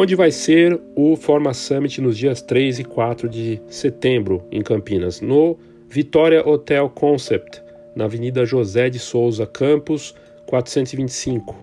[0.00, 5.20] Onde vai ser o Forma Summit nos dias 3 e 4 de setembro em Campinas,
[5.20, 5.58] no
[5.88, 7.60] Vitória Hotel Concept,
[7.96, 10.14] na Avenida José de Souza Campos,
[10.46, 11.56] 425.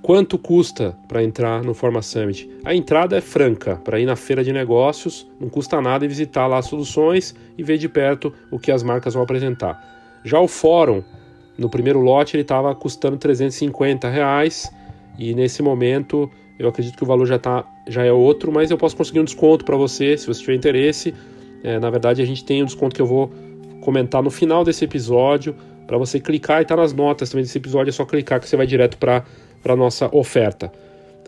[0.00, 2.48] Quanto custa para entrar no Forma Summit?
[2.64, 6.46] A entrada é franca, para ir na feira de negócios, não custa nada e visitar
[6.46, 10.18] lá as soluções e ver de perto o que as marcas vão apresentar.
[10.24, 11.04] Já o fórum,
[11.58, 14.72] no primeiro lote, ele estava custando 350 reais
[15.18, 18.78] e nesse momento eu acredito que o valor já, tá, já é outro, mas eu
[18.78, 21.14] posso conseguir um desconto para você, se você tiver interesse.
[21.62, 23.30] É, na verdade, a gente tem um desconto que eu vou
[23.80, 25.54] comentar no final desse episódio,
[25.86, 28.56] para você clicar e tá nas notas também desse episódio, é só clicar que você
[28.56, 29.22] vai direto para
[29.64, 30.72] a nossa oferta.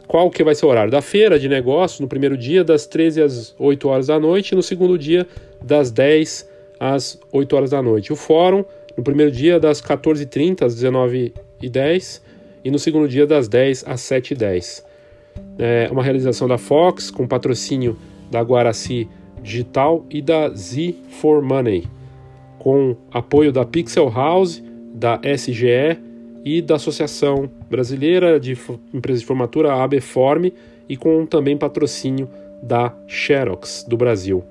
[0.06, 0.90] Qual que vai ser o horário?
[0.90, 4.56] Da feira de negócios, no primeiro dia, das 13 às 8 horas da noite, e
[4.56, 5.26] no segundo dia,
[5.62, 6.48] das 10
[6.80, 8.12] às 8 horas da noite.
[8.12, 8.64] O fórum,
[8.96, 12.22] no primeiro dia, das 14h30 às 19h10,
[12.64, 14.87] e no segundo dia, das 10 às 7h10
[15.58, 17.96] é uma realização da Fox com patrocínio
[18.30, 19.08] da Guaraci
[19.42, 21.84] Digital e da Z4Money,
[22.58, 24.62] com apoio da Pixel House,
[24.94, 25.98] da SGE
[26.44, 28.56] e da Associação Brasileira de
[28.92, 30.52] Empresas de Formatura, ABForm,
[30.88, 32.28] e com também patrocínio
[32.62, 34.42] da Xerox do Brasil.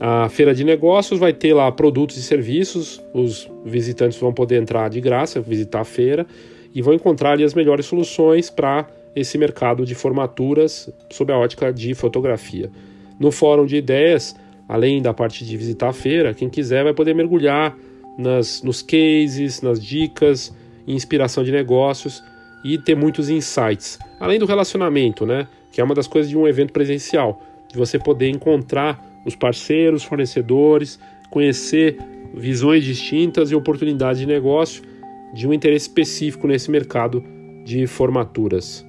[0.00, 4.88] A feira de negócios vai ter lá produtos e serviços, os visitantes vão poder entrar
[4.88, 6.26] de graça, visitar a feira
[6.74, 11.72] e vão encontrar ali as melhores soluções para esse mercado de formaturas sob a ótica
[11.72, 12.70] de fotografia.
[13.18, 14.34] No fórum de ideias,
[14.68, 17.76] além da parte de visitar a feira, quem quiser vai poder mergulhar
[18.18, 20.54] nas, nos cases, nas dicas,
[20.86, 22.22] inspiração de negócios
[22.64, 23.98] e ter muitos insights.
[24.20, 25.46] Além do relacionamento, né?
[25.70, 30.02] Que é uma das coisas de um evento presencial, de você poder encontrar os parceiros,
[30.02, 30.98] fornecedores,
[31.30, 31.96] conhecer
[32.34, 34.82] visões distintas e oportunidades de negócio
[35.32, 37.24] de um interesse específico nesse mercado
[37.64, 38.86] de formaturas.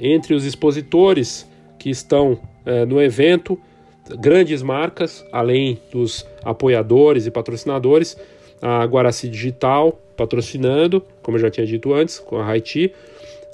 [0.00, 1.46] Entre os expositores
[1.78, 3.58] que estão é, no evento,
[4.18, 8.16] grandes marcas, além dos apoiadores e patrocinadores,
[8.62, 12.92] a Guaraci Digital patrocinando, como eu já tinha dito antes, com a Haiti,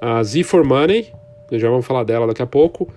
[0.00, 1.06] a Z4Money,
[1.52, 2.88] já vamos falar dela daqui a pouco,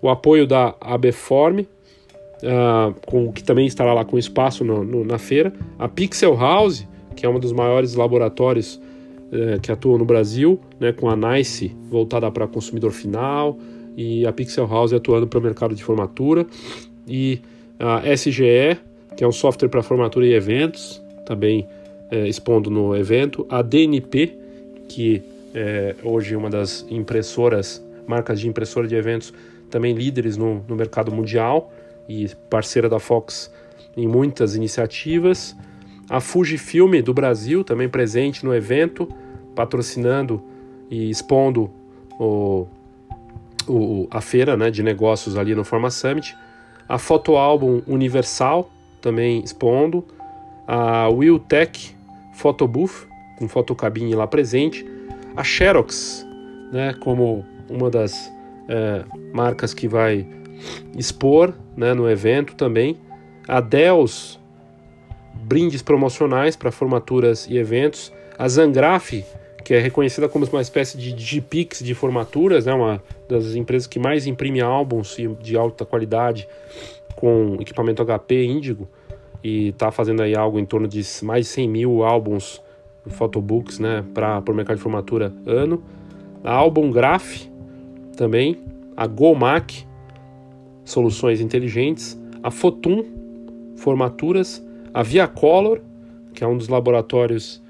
[0.00, 5.18] o apoio da ABForm, uh, com, que também estará lá com espaço no, no, na
[5.18, 8.80] feira, a Pixel House, que é um dos maiores laboratórios
[9.32, 13.58] uh, que atuam no Brasil, né, com a NICE voltada para consumidor final,
[13.96, 16.46] e a Pixel House atuando para o mercado de formatura,
[17.06, 17.40] e
[17.78, 18.78] a SGE,
[19.16, 21.66] que é um software para formatura e eventos, também
[22.10, 24.36] é, expondo no evento, a DNP,
[24.88, 25.22] que
[25.54, 29.32] é hoje uma das impressoras, marcas de impressora de eventos,
[29.70, 31.72] também líderes no, no mercado mundial
[32.08, 33.50] e parceira da Fox
[33.96, 35.56] em muitas iniciativas.
[36.08, 39.08] A Fujifilm do Brasil, também presente no evento,
[39.54, 40.42] patrocinando
[40.90, 41.70] e expondo
[42.18, 42.66] o,
[43.68, 46.36] o, a feira né, de negócios ali no Forma Summit.
[46.88, 50.04] A Fotoalbum Universal, também expondo.
[50.66, 51.96] A Will Tech
[52.34, 53.06] Photobooth,
[53.38, 54.86] com fotocabine lá presente.
[55.36, 56.26] A Xerox,
[56.72, 58.32] né, como uma das
[58.68, 60.26] é, marcas que vai
[60.96, 62.98] expor né, no evento também.
[63.48, 64.38] A Dells,
[65.34, 68.12] brindes promocionais para formaturas e eventos.
[68.38, 69.24] A Zangraf,
[69.64, 73.98] que é reconhecida como uma espécie de Digipix de formaturas, né, uma das empresas que
[73.98, 76.48] mais imprime álbuns de alta qualidade
[77.16, 78.88] com equipamento HP Índigo.
[79.42, 82.62] E está fazendo aí algo em torno de mais de 100 mil álbuns,
[83.06, 85.82] photobooks, né, para o mercado de formatura ano.
[86.44, 87.46] A Album Graph
[88.16, 88.58] também,
[88.96, 89.86] a GoMac,
[90.84, 93.04] soluções inteligentes, a Fotum,
[93.76, 95.80] formaturas, a Viacolor,
[96.34, 97.61] que é um dos laboratórios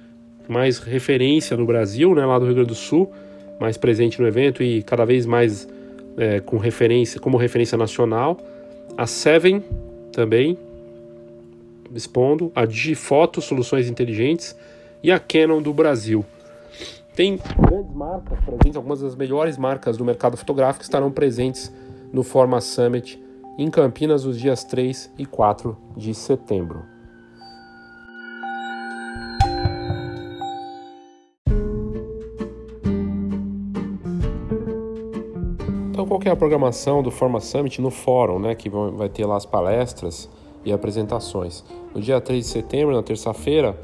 [0.48, 3.12] mais referência no Brasil, né, lá do Rio Grande do Sul,
[3.60, 5.68] mais presente no evento e cada vez mais
[6.16, 8.38] é, com referência, como referência nacional.
[8.96, 9.62] A Seven
[10.12, 10.58] também,
[11.94, 14.56] expondo, a Digifoto Soluções Inteligentes
[15.02, 16.24] e a Canon do Brasil.
[17.14, 21.72] Tem grandes marcas presentes, algumas das melhores marcas do mercado fotográfico estarão presentes
[22.12, 23.22] no Forma Summit
[23.58, 26.91] em Campinas os dias 3 e 4 de setembro.
[36.22, 39.44] Qual é a programação do Forma Summit no fórum, né, que vai ter lá as
[39.44, 40.30] palestras
[40.64, 41.64] e apresentações?
[41.92, 43.76] No dia 3 de setembro, na terça-feira,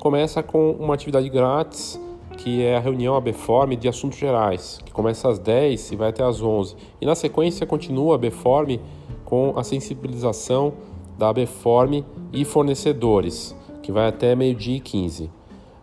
[0.00, 2.00] começa com uma atividade grátis,
[2.38, 6.24] que é a reunião ABFORM de assuntos gerais, que começa às 10 e vai até
[6.24, 6.74] às 11.
[7.00, 8.80] E na sequência continua a ABFORM
[9.24, 10.72] com a sensibilização
[11.16, 15.30] da ABFORM e fornecedores, que vai até meio-dia e 15.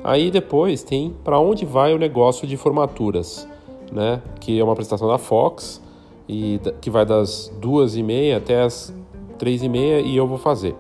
[0.04, 3.48] Aí depois tem para onde vai o negócio de formaturas,
[3.90, 4.22] né?
[4.42, 5.82] que é uma apresentação da Fox,
[6.28, 8.94] e que vai das duas e meia até as
[9.38, 10.76] três e meia e eu vou fazer.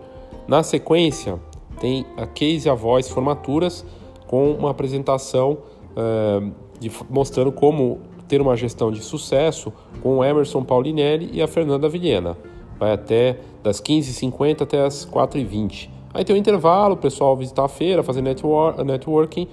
[0.48, 1.40] Na sequência,
[1.80, 3.86] tem a Case a Voz Formaturas
[4.28, 5.58] com uma apresentação
[5.92, 11.48] uh, de, mostrando como ter uma gestão de sucesso com o Emerson Paulinelli e a
[11.48, 12.38] Fernanda Vilhena.
[12.80, 15.90] Vai até das 15h50 até as 4h20.
[16.14, 19.48] Aí tem um intervalo, o pessoal visitar a feira, fazer network, networking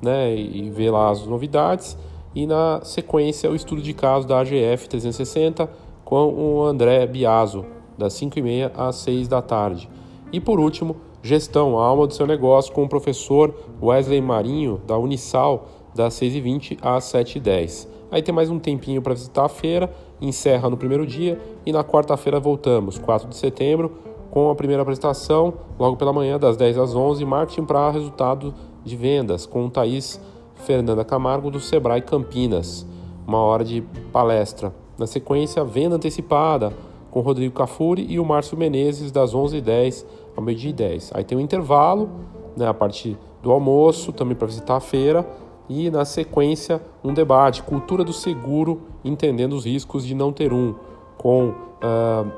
[0.00, 1.96] né, e ver lá as novidades.
[2.36, 5.70] E na sequência, o estudo de caso da AGF 360
[6.04, 7.64] com o André Biaso,
[7.96, 9.88] das 5h30 às 6 da tarde.
[10.30, 14.98] E por último, Gestão, a alma do seu negócio, com o professor Wesley Marinho, da
[14.98, 17.88] Unisal, das 6h20 às 7h10.
[18.10, 21.82] Aí tem mais um tempinho para visitar a feira, encerra no primeiro dia e na
[21.82, 23.92] quarta-feira voltamos, 4 de setembro,
[24.30, 28.52] com a primeira apresentação, logo pela manhã, das 10 às 11 marketing para resultado
[28.84, 30.20] de vendas, com o Thaís
[30.56, 32.86] Fernanda Camargo, do Sebrae Campinas.
[33.26, 33.82] Uma hora de
[34.12, 34.72] palestra.
[34.98, 36.72] Na sequência, venda antecipada,
[37.10, 40.04] com Rodrigo Cafuri e o Márcio Menezes, das 11h10
[40.36, 41.12] ao meio-dia e 10.
[41.14, 42.08] Aí tem um intervalo,
[42.56, 45.26] né, a partir do almoço, também para visitar a feira,
[45.68, 50.74] e na sequência um debate, cultura do seguro, entendendo os riscos de não ter um,
[51.16, 51.54] com uh,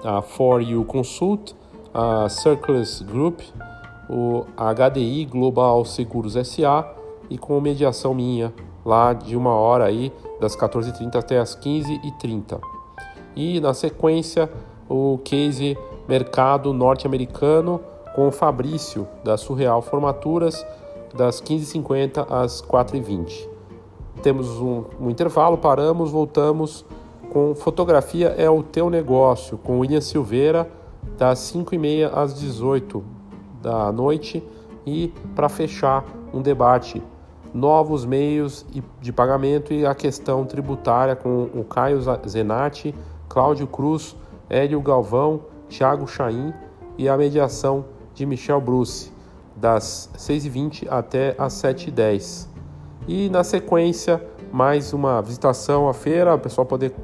[0.04, 1.54] a For You Consult,
[1.92, 3.40] a Circles Group,
[4.08, 6.97] o HDI Global Seguros SA
[7.30, 8.52] e com mediação minha
[8.84, 12.60] lá de uma hora aí, das 14h30 até as 15h30.
[13.36, 14.50] E na sequência,
[14.88, 15.76] o case
[16.08, 17.80] mercado norte-americano
[18.14, 20.66] com o Fabrício, da Surreal Formaturas,
[21.14, 23.48] das 15h50 às 4h20.
[24.22, 26.84] Temos um, um intervalo, paramos, voltamos
[27.30, 30.68] com Fotografia é o Teu Negócio, com William Silveira,
[31.16, 33.04] das 5h30 às 18
[33.62, 34.42] da noite.
[34.86, 37.02] E para fechar, um debate
[37.52, 38.64] novos meios
[39.00, 42.94] de pagamento e a questão tributária com o Caio Zenatti,
[43.28, 44.16] Cláudio Cruz,
[44.48, 46.52] Hélio Galvão, Thiago Chaim
[46.96, 47.84] e a mediação
[48.14, 49.12] de Michel Bruce,
[49.54, 52.48] das 6h20 até as 7h10.
[53.06, 54.22] E na sequência,
[54.52, 56.94] mais uma visitação à feira, o pessoal poder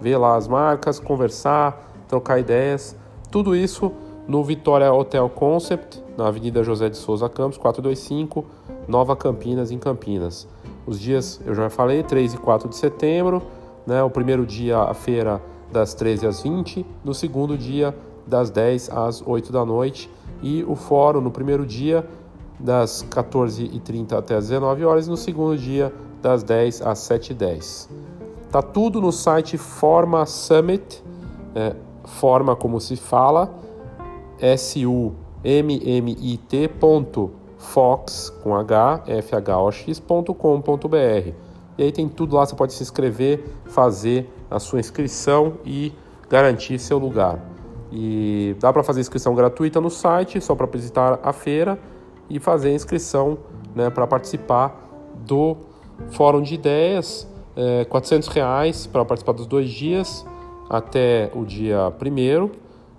[0.00, 2.96] ver lá as marcas, conversar, trocar ideias.
[3.30, 3.92] Tudo isso
[4.26, 8.44] no Vitória Hotel Concept, na Avenida José de Souza Campos, 425,
[8.90, 10.46] Nova Campinas, em Campinas.
[10.84, 13.40] Os dias, eu já falei, 3 e 4 de setembro,
[13.86, 14.02] né?
[14.02, 15.40] o primeiro dia a feira
[15.72, 20.10] das 13 às 20, no segundo dia das 10 às 8 da noite
[20.42, 22.04] e o fórum no primeiro dia
[22.58, 27.88] das 14h30 até as 19 horas e no segundo dia das 10 às 7h10.
[28.50, 31.02] Tá tudo no site Forma Summit,
[31.54, 33.54] é, forma como se fala,
[34.40, 35.20] S-U-M-M-I-T
[37.60, 41.32] fox com h f h o x.com.br.
[41.78, 45.92] E aí tem tudo lá, você pode se inscrever, fazer a sua inscrição e
[46.28, 47.38] garantir seu lugar.
[47.92, 51.78] E dá para fazer inscrição gratuita no site, só para visitar a feira
[52.28, 53.38] e fazer a inscrição
[53.74, 54.88] né, para participar
[55.26, 55.56] do
[56.10, 60.24] Fórum de Ideias é, 400 reais para participar dos dois dias
[60.68, 62.52] até o dia primeiro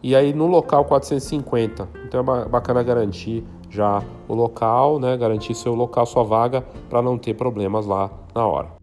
[0.04, 1.88] e aí no local 450.
[2.06, 5.18] Então é bacana garantir já o local, né?
[5.18, 8.82] Garantir seu local, sua vaga para não ter problemas lá na hora.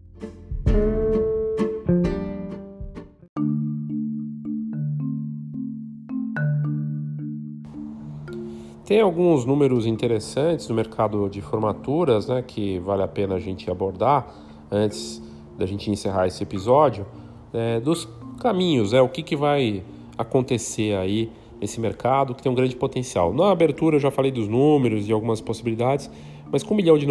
[8.83, 13.69] Tem alguns números interessantes no mercado de formaturas, né, que vale a pena a gente
[13.69, 14.25] abordar
[14.71, 15.21] antes
[15.59, 17.05] da gente encerrar esse episódio,
[17.53, 18.07] é, dos
[18.39, 19.83] caminhos, é o que, que vai
[20.17, 23.33] acontecer aí nesse mercado que tem um grande potencial.
[23.33, 26.09] Na abertura eu já falei dos números e algumas possibilidades,
[26.51, 27.05] mas com um milhão de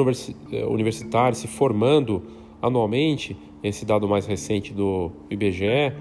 [0.52, 2.22] é, universitários se formando
[2.60, 5.92] anualmente, esse dado mais recente do IBGE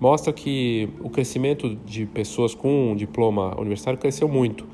[0.00, 4.66] mostra que o crescimento de pessoas com um diploma universitário cresceu muito,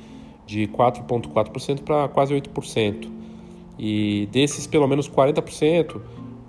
[0.46, 3.08] de 4,4% para quase 8%.
[3.78, 6.00] E desses, pelo menos 40%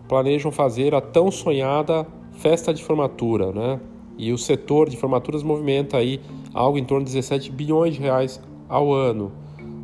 [0.08, 3.80] planejam fazer a tão sonhada festa de formatura, né?
[4.18, 6.20] E o setor de formaturas movimenta aí
[6.54, 9.32] algo em torno de 17 bilhões de reais ao ano.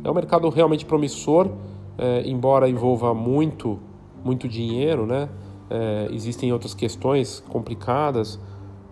[0.04, 1.50] É um mercado realmente promissor,
[1.98, 3.78] é, embora envolva muito,
[4.24, 5.28] muito dinheiro, né?
[5.68, 8.38] É, existem outras questões complicadas,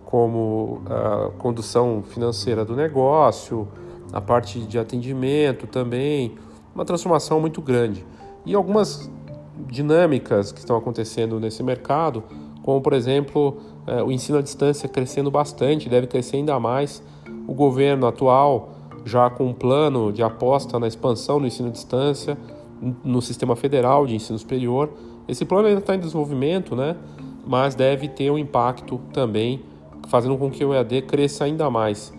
[0.05, 3.67] como a condução financeira do negócio,
[4.11, 6.35] a parte de atendimento também,
[6.73, 8.05] uma transformação muito grande.
[8.45, 9.09] E algumas
[9.67, 12.23] dinâmicas que estão acontecendo nesse mercado,
[12.63, 17.03] como por exemplo é, o ensino à distância crescendo bastante, deve crescer ainda mais.
[17.49, 18.69] O governo atual
[19.03, 22.37] já com um plano de aposta na expansão do ensino à distância
[23.03, 24.87] no sistema federal de ensino superior.
[25.27, 26.95] Esse plano ainda está em desenvolvimento, né?
[27.47, 29.63] mas deve ter um impacto também,
[30.09, 32.13] fazendo com que o EAD cresça ainda mais.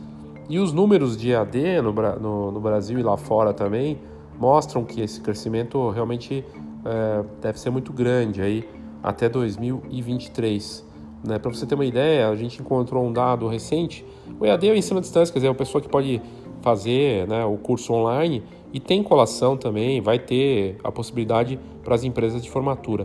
[0.49, 4.01] E os números de EAD no, no, no Brasil e lá fora também
[4.37, 6.45] mostram que esse crescimento realmente
[6.85, 8.69] é, deve ser muito grande aí
[9.01, 10.90] até 2023.
[11.25, 11.39] Né?
[11.39, 14.05] Para você ter uma ideia, a gente encontrou um dado recente.
[14.39, 16.21] O EAD é o ensino à distância, quer dizer, é uma pessoa que pode
[16.63, 18.43] fazer né, o curso online
[18.73, 23.05] e tem colação também, vai ter a possibilidade para as empresas de formatura.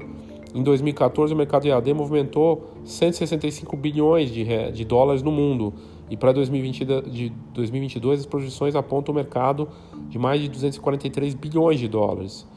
[0.54, 5.74] Em 2014, o mercado EAD movimentou 165 bilhões de, de dólares no mundo.
[6.10, 9.68] E para 2022, as projeções apontam o mercado
[10.08, 12.48] de mais de 243 bilhões de dólares.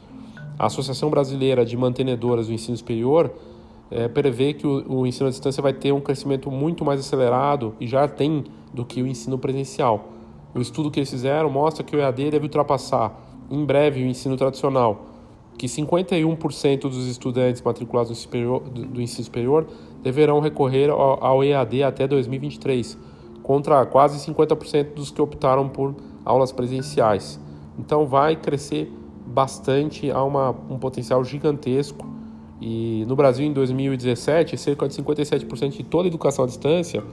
[0.57, 3.33] A Associação Brasileira de Mantenedoras do Ensino Superior
[3.91, 7.75] é, prevê que o, o, ensino à distância vai ter um crescimento muito mais acelerado
[7.79, 10.09] e já tem do que o ensino presencial.
[10.53, 14.37] O estudo que eles fizeram mostra que o EAD deve ultrapassar em breve o ensino
[14.37, 15.05] tradicional,
[15.57, 19.67] que 51% dos estudantes matriculados no superior, do, do, ensino superior
[20.01, 22.97] deverão recorrer ao, ao EAD até 2023,
[23.41, 27.39] contra quase 50% dos que optaram por aulas presenciais.
[27.77, 28.91] Então vai crescer
[29.25, 32.05] bastante, há uma, um potencial gigantesco.
[32.61, 37.03] E no Brasil, em 2017, cerca de 57% de toda a educação à distância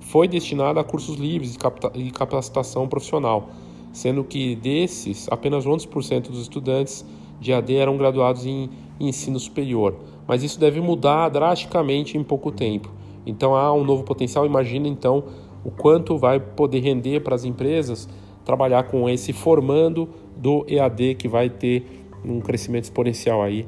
[0.00, 1.56] foi destinada a cursos livres
[1.94, 3.50] e capacitação profissional.
[3.90, 7.04] sendo que desses, apenas 11% dos estudantes
[7.40, 8.70] de AD eram graduados em,
[9.00, 9.96] em ensino superior.
[10.26, 12.90] Mas isso deve mudar drasticamente em pouco tempo.
[13.26, 14.44] Então há um novo potencial.
[14.44, 15.24] Imagina então
[15.64, 18.08] o quanto vai poder render para as empresas
[18.44, 23.66] trabalhar com esse formando do EAD que vai ter um crescimento exponencial aí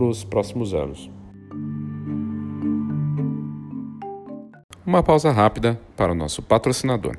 [0.00, 1.10] para os próximos anos.
[4.86, 7.18] Uma pausa rápida para o nosso patrocinador.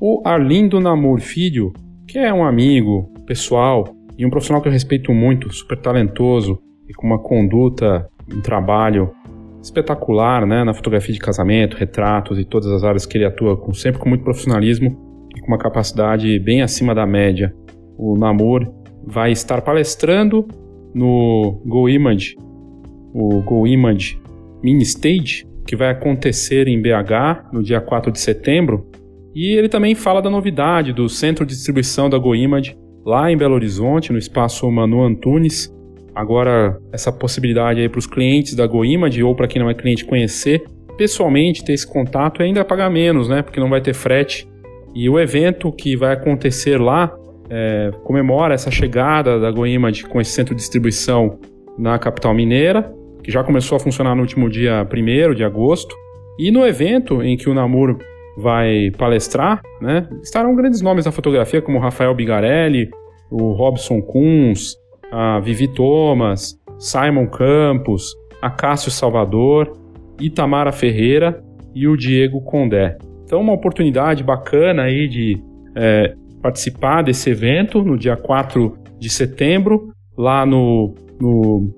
[0.00, 1.72] O Arlindo Namor Filho,
[2.06, 3.84] que é um amigo pessoal
[4.18, 9.14] e um profissional que eu respeito muito, super talentoso e com uma conduta, um trabalho
[9.62, 13.72] espetacular, né, na fotografia de casamento, retratos e todas as áreas que ele atua, com,
[13.72, 15.13] sempre com muito profissionalismo
[15.44, 17.54] com uma capacidade bem acima da média.
[17.96, 18.66] O Namor
[19.06, 20.48] vai estar palestrando
[20.94, 22.36] no Go Image,
[23.12, 24.20] o Go Image
[24.62, 28.90] Mini Stage, que vai acontecer em BH no dia 4 de setembro.
[29.34, 33.36] E ele também fala da novidade do centro de distribuição da Go Image lá em
[33.36, 35.74] Belo Horizonte, no espaço Manu Antunes,
[36.14, 40.04] Agora, essa possibilidade aí para os clientes da GoImage ou para quem não é cliente
[40.04, 40.62] conhecer
[40.96, 43.42] pessoalmente, ter esse contato e ainda pagar menos, né?
[43.42, 44.48] Porque não vai ter frete.
[44.94, 47.12] E o evento que vai acontecer lá
[47.50, 51.38] é, comemora essa chegada da GoImage com esse centro de distribuição
[51.78, 52.92] na capital mineira,
[53.22, 55.96] que já começou a funcionar no último dia 1 de agosto.
[56.38, 57.98] E no evento em que o Namur
[58.36, 62.90] vai palestrar, né, estarão grandes nomes da fotografia, como Rafael Bigarelli,
[63.30, 64.76] o Robson Kunz,
[65.10, 69.72] a Vivi Thomas, Simon Campos, a Cássio Salvador,
[70.20, 71.42] Itamara Ferreira
[71.74, 72.96] e o Diego Condé.
[73.34, 75.42] Então, uma oportunidade bacana aí de
[75.74, 81.68] é, participar desse evento no dia 4 de setembro, lá no, no,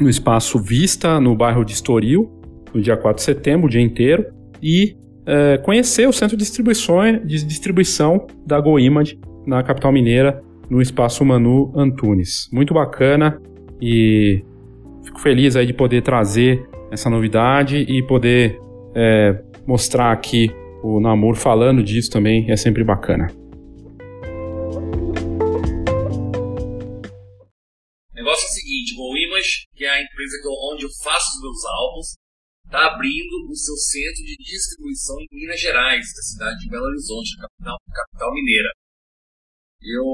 [0.00, 2.28] no Espaço Vista, no bairro de Estoril,
[2.74, 4.26] no dia 4 de setembro, o dia inteiro,
[4.60, 10.82] e é, conhecer o centro de distribuição, de distribuição da GoImage na capital mineira, no
[10.82, 12.48] Espaço Manu Antunes.
[12.52, 13.40] Muito bacana
[13.80, 14.42] e
[15.04, 18.58] fico feliz aí de poder trazer essa novidade e poder
[18.96, 20.50] é, mostrar aqui
[20.82, 23.30] o Namor falando disso também é sempre bacana.
[28.10, 30.36] O negócio é o seguinte, o Image, que é a empresa
[30.72, 32.06] onde eu faço os meus álbuns,
[32.66, 37.36] está abrindo o seu centro de distribuição em Minas Gerais, da cidade de Belo Horizonte,
[37.38, 38.68] capital, capital mineira.
[39.82, 40.06] Eu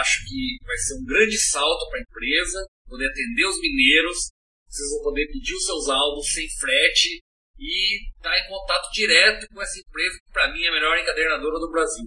[0.00, 4.30] acho que vai ser um grande salto para a empresa, poder atender os mineiros,
[4.68, 7.22] vocês vão poder pedir os seus álbuns sem frete
[7.58, 11.58] e tá em contato direto com essa empresa que para mim é a melhor encadernadora
[11.58, 12.06] do Brasil.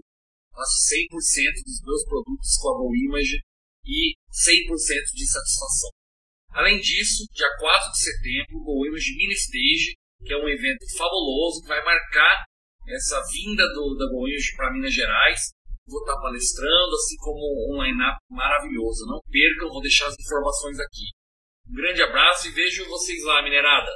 [0.54, 3.38] Faço 100% dos meus produtos com a Go Image
[3.86, 5.90] e 100% de satisfação.
[6.52, 9.96] Além disso, dia 4 de setembro, o Go Image Mini Stage,
[10.26, 12.44] que é um evento fabuloso que vai marcar
[12.88, 15.52] essa vinda do, da Go Image para Minas Gerais
[15.92, 19.06] vou estar palestrando, assim como um line-up maravilhoso.
[19.06, 21.12] Não percam, vou deixar as informações aqui.
[21.70, 23.92] Um grande abraço e vejo vocês lá, minerada!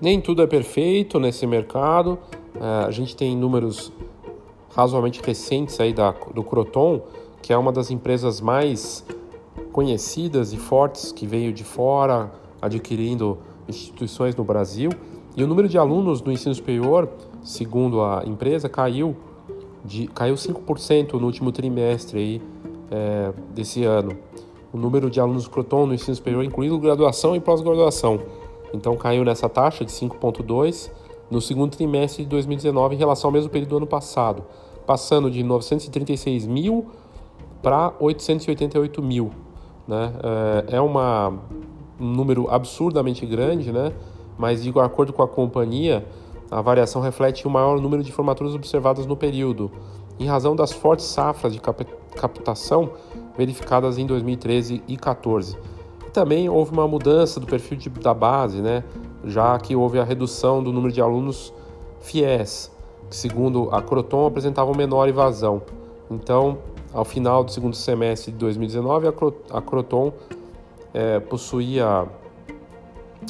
[0.00, 2.18] Nem tudo é perfeito nesse mercado.
[2.54, 3.92] É, a gente tem números
[4.74, 7.02] razoavelmente recentes aí da, do Croton,
[7.40, 9.04] que é uma das empresas mais
[9.72, 12.30] conhecidas e fortes que veio de fora,
[12.60, 13.38] adquirindo
[13.68, 14.90] instituições no Brasil.
[15.34, 17.08] E o número de alunos no ensino superior,
[17.42, 19.16] segundo a empresa, caiu,
[19.84, 22.42] de, caiu 5% no último trimestre aí,
[22.90, 24.16] é, desse ano.
[24.72, 28.20] O número de alunos Croton no ensino superior, incluindo graduação e pós-graduação.
[28.76, 30.90] Então caiu nessa taxa de 5,2%
[31.30, 34.44] no segundo trimestre de 2019 em relação ao mesmo período do ano passado,
[34.86, 36.86] passando de 936 mil
[37.62, 39.30] para 888 mil.
[39.88, 40.12] Né?
[40.70, 41.30] É, é uma,
[41.98, 43.92] um número absurdamente grande, né?
[44.38, 46.06] mas de acordo com a companhia,
[46.50, 49.70] a variação reflete o maior número de formaturas observadas no período,
[50.18, 52.90] em razão das fortes safras de captação
[53.36, 55.56] verificadas em 2013 e 2014.
[56.16, 58.82] Também houve uma mudança do perfil de, da base, né?
[59.22, 61.52] já que houve a redução do número de alunos
[62.00, 62.72] fiéis,
[63.10, 65.60] que segundo a Croton apresentavam menor evasão.
[66.10, 66.56] Então,
[66.90, 69.08] ao final do segundo semestre de 2019,
[69.50, 70.10] a Croton
[70.94, 72.06] é, possuía,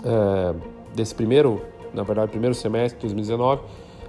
[0.05, 0.55] é,
[0.95, 1.61] desse primeiro,
[1.93, 3.63] na verdade, primeiro semestre de 2019,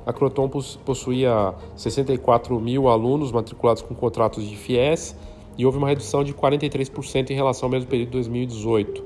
[0.05, 0.47] a Croton
[0.86, 5.15] possuía 64 mil alunos matriculados com contratos de FIES
[5.58, 9.03] e houve uma redução de 43% em relação ao mesmo período de 2018.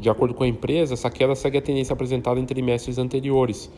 [0.00, 3.70] De acordo com a empresa, essa queda segue a tendência apresentada em trimestres anteriores,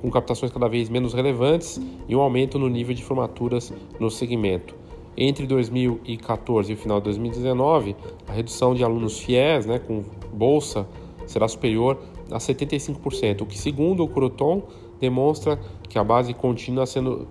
[0.00, 4.74] com captações cada vez menos relevantes e um aumento no nível de formaturas no segmento.
[5.20, 7.96] entre 2014 e o final de 2019,
[8.28, 10.86] a redução de alunos fiéis né, com bolsa
[11.26, 11.98] será superior
[12.30, 14.62] a 75%, o que, segundo o Croton,
[15.00, 15.58] demonstra
[15.88, 17.26] que a base continua sendo,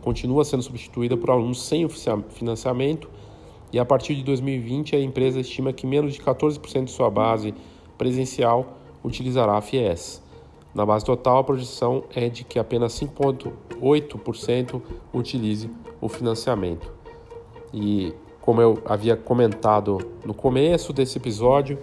[0.00, 1.86] continua sendo substituída por alunos sem
[2.30, 3.08] financiamento
[3.72, 7.54] e a partir de 2020 a empresa estima que menos de 14% de sua base
[7.98, 10.22] presencial utilizará a FIES.
[10.74, 16.92] Na base total, a projeção é de que apenas 5,8% utilize o financiamento.
[17.72, 21.78] E como eu havia comentado no começo desse episódio,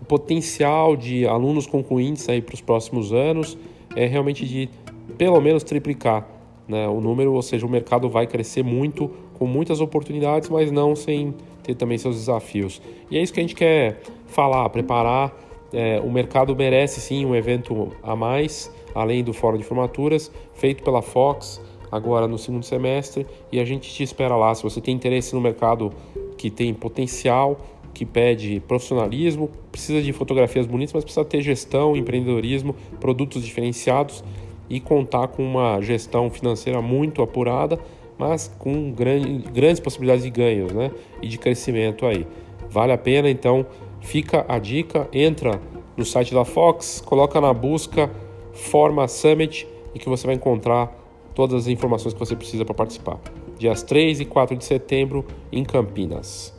[0.00, 3.58] o potencial de alunos concluintes aí para os próximos anos
[3.96, 4.70] é realmente de
[5.16, 6.26] pelo menos triplicar
[6.68, 10.96] né, o número, ou seja, o mercado vai crescer muito, com muitas oportunidades, mas não
[10.96, 12.80] sem ter também seus desafios.
[13.10, 15.34] E é isso que a gente quer falar, preparar.
[15.72, 20.82] É, o mercado merece sim um evento a mais, além do Fórum de Formaturas, feito
[20.82, 21.60] pela Fox
[21.90, 24.54] agora no segundo semestre, e a gente te espera lá.
[24.54, 25.90] Se você tem interesse no mercado
[26.36, 27.58] que tem potencial,
[27.94, 34.22] que pede profissionalismo, precisa de fotografias bonitas, mas precisa ter gestão, empreendedorismo, produtos diferenciados
[34.68, 37.78] e contar com uma gestão financeira muito apurada,
[38.18, 40.90] mas com grande, grandes possibilidades de ganhos né?
[41.22, 42.26] e de crescimento aí.
[42.68, 43.64] Vale a pena, então
[44.00, 45.60] fica a dica, entra
[45.96, 48.10] no site da Fox, coloca na busca
[48.52, 50.92] Forma Summit e que você vai encontrar
[51.34, 53.18] todas as informações que você precisa para participar.
[53.58, 56.57] Dias 3 e 4 de setembro em Campinas.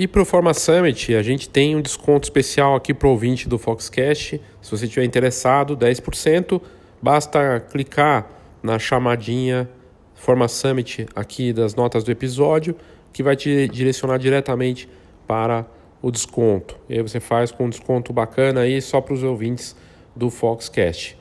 [0.00, 3.46] E para o Forma Summit, a gente tem um desconto especial aqui para o ouvinte
[3.46, 4.40] do Foxcast.
[4.62, 6.58] Se você estiver interessado, 10%.
[7.02, 8.26] Basta clicar
[8.62, 9.68] na chamadinha
[10.14, 12.74] Forma Summit aqui das notas do episódio,
[13.12, 14.88] que vai te direcionar diretamente
[15.26, 15.66] para
[16.00, 16.78] o desconto.
[16.88, 19.76] E aí você faz com um desconto bacana aí só para os ouvintes
[20.16, 21.14] do Foxcast.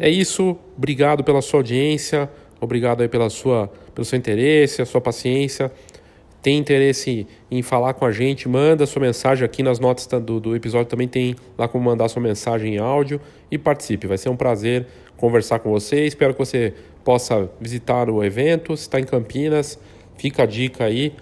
[0.00, 2.28] É isso, obrigado pela sua audiência,
[2.60, 5.70] obrigado aí pela sua, pelo seu interesse, a sua paciência
[6.46, 10.54] tem interesse em falar com a gente, manda sua mensagem aqui nas notas do, do
[10.54, 13.20] episódio, também tem lá como mandar sua mensagem em áudio
[13.50, 14.06] e participe.
[14.06, 14.86] Vai ser um prazer
[15.16, 16.06] conversar com você.
[16.06, 16.72] Espero que você
[17.02, 18.76] possa visitar o evento.
[18.76, 19.76] Se está em Campinas,
[20.16, 21.14] fica a dica aí.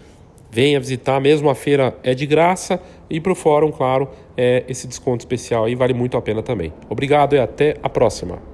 [0.50, 4.86] Venha visitar, mesmo a feira é de graça e para o fórum, claro, é esse
[4.86, 6.70] desconto especial aí vale muito a pena também.
[6.90, 8.53] Obrigado e até a próxima.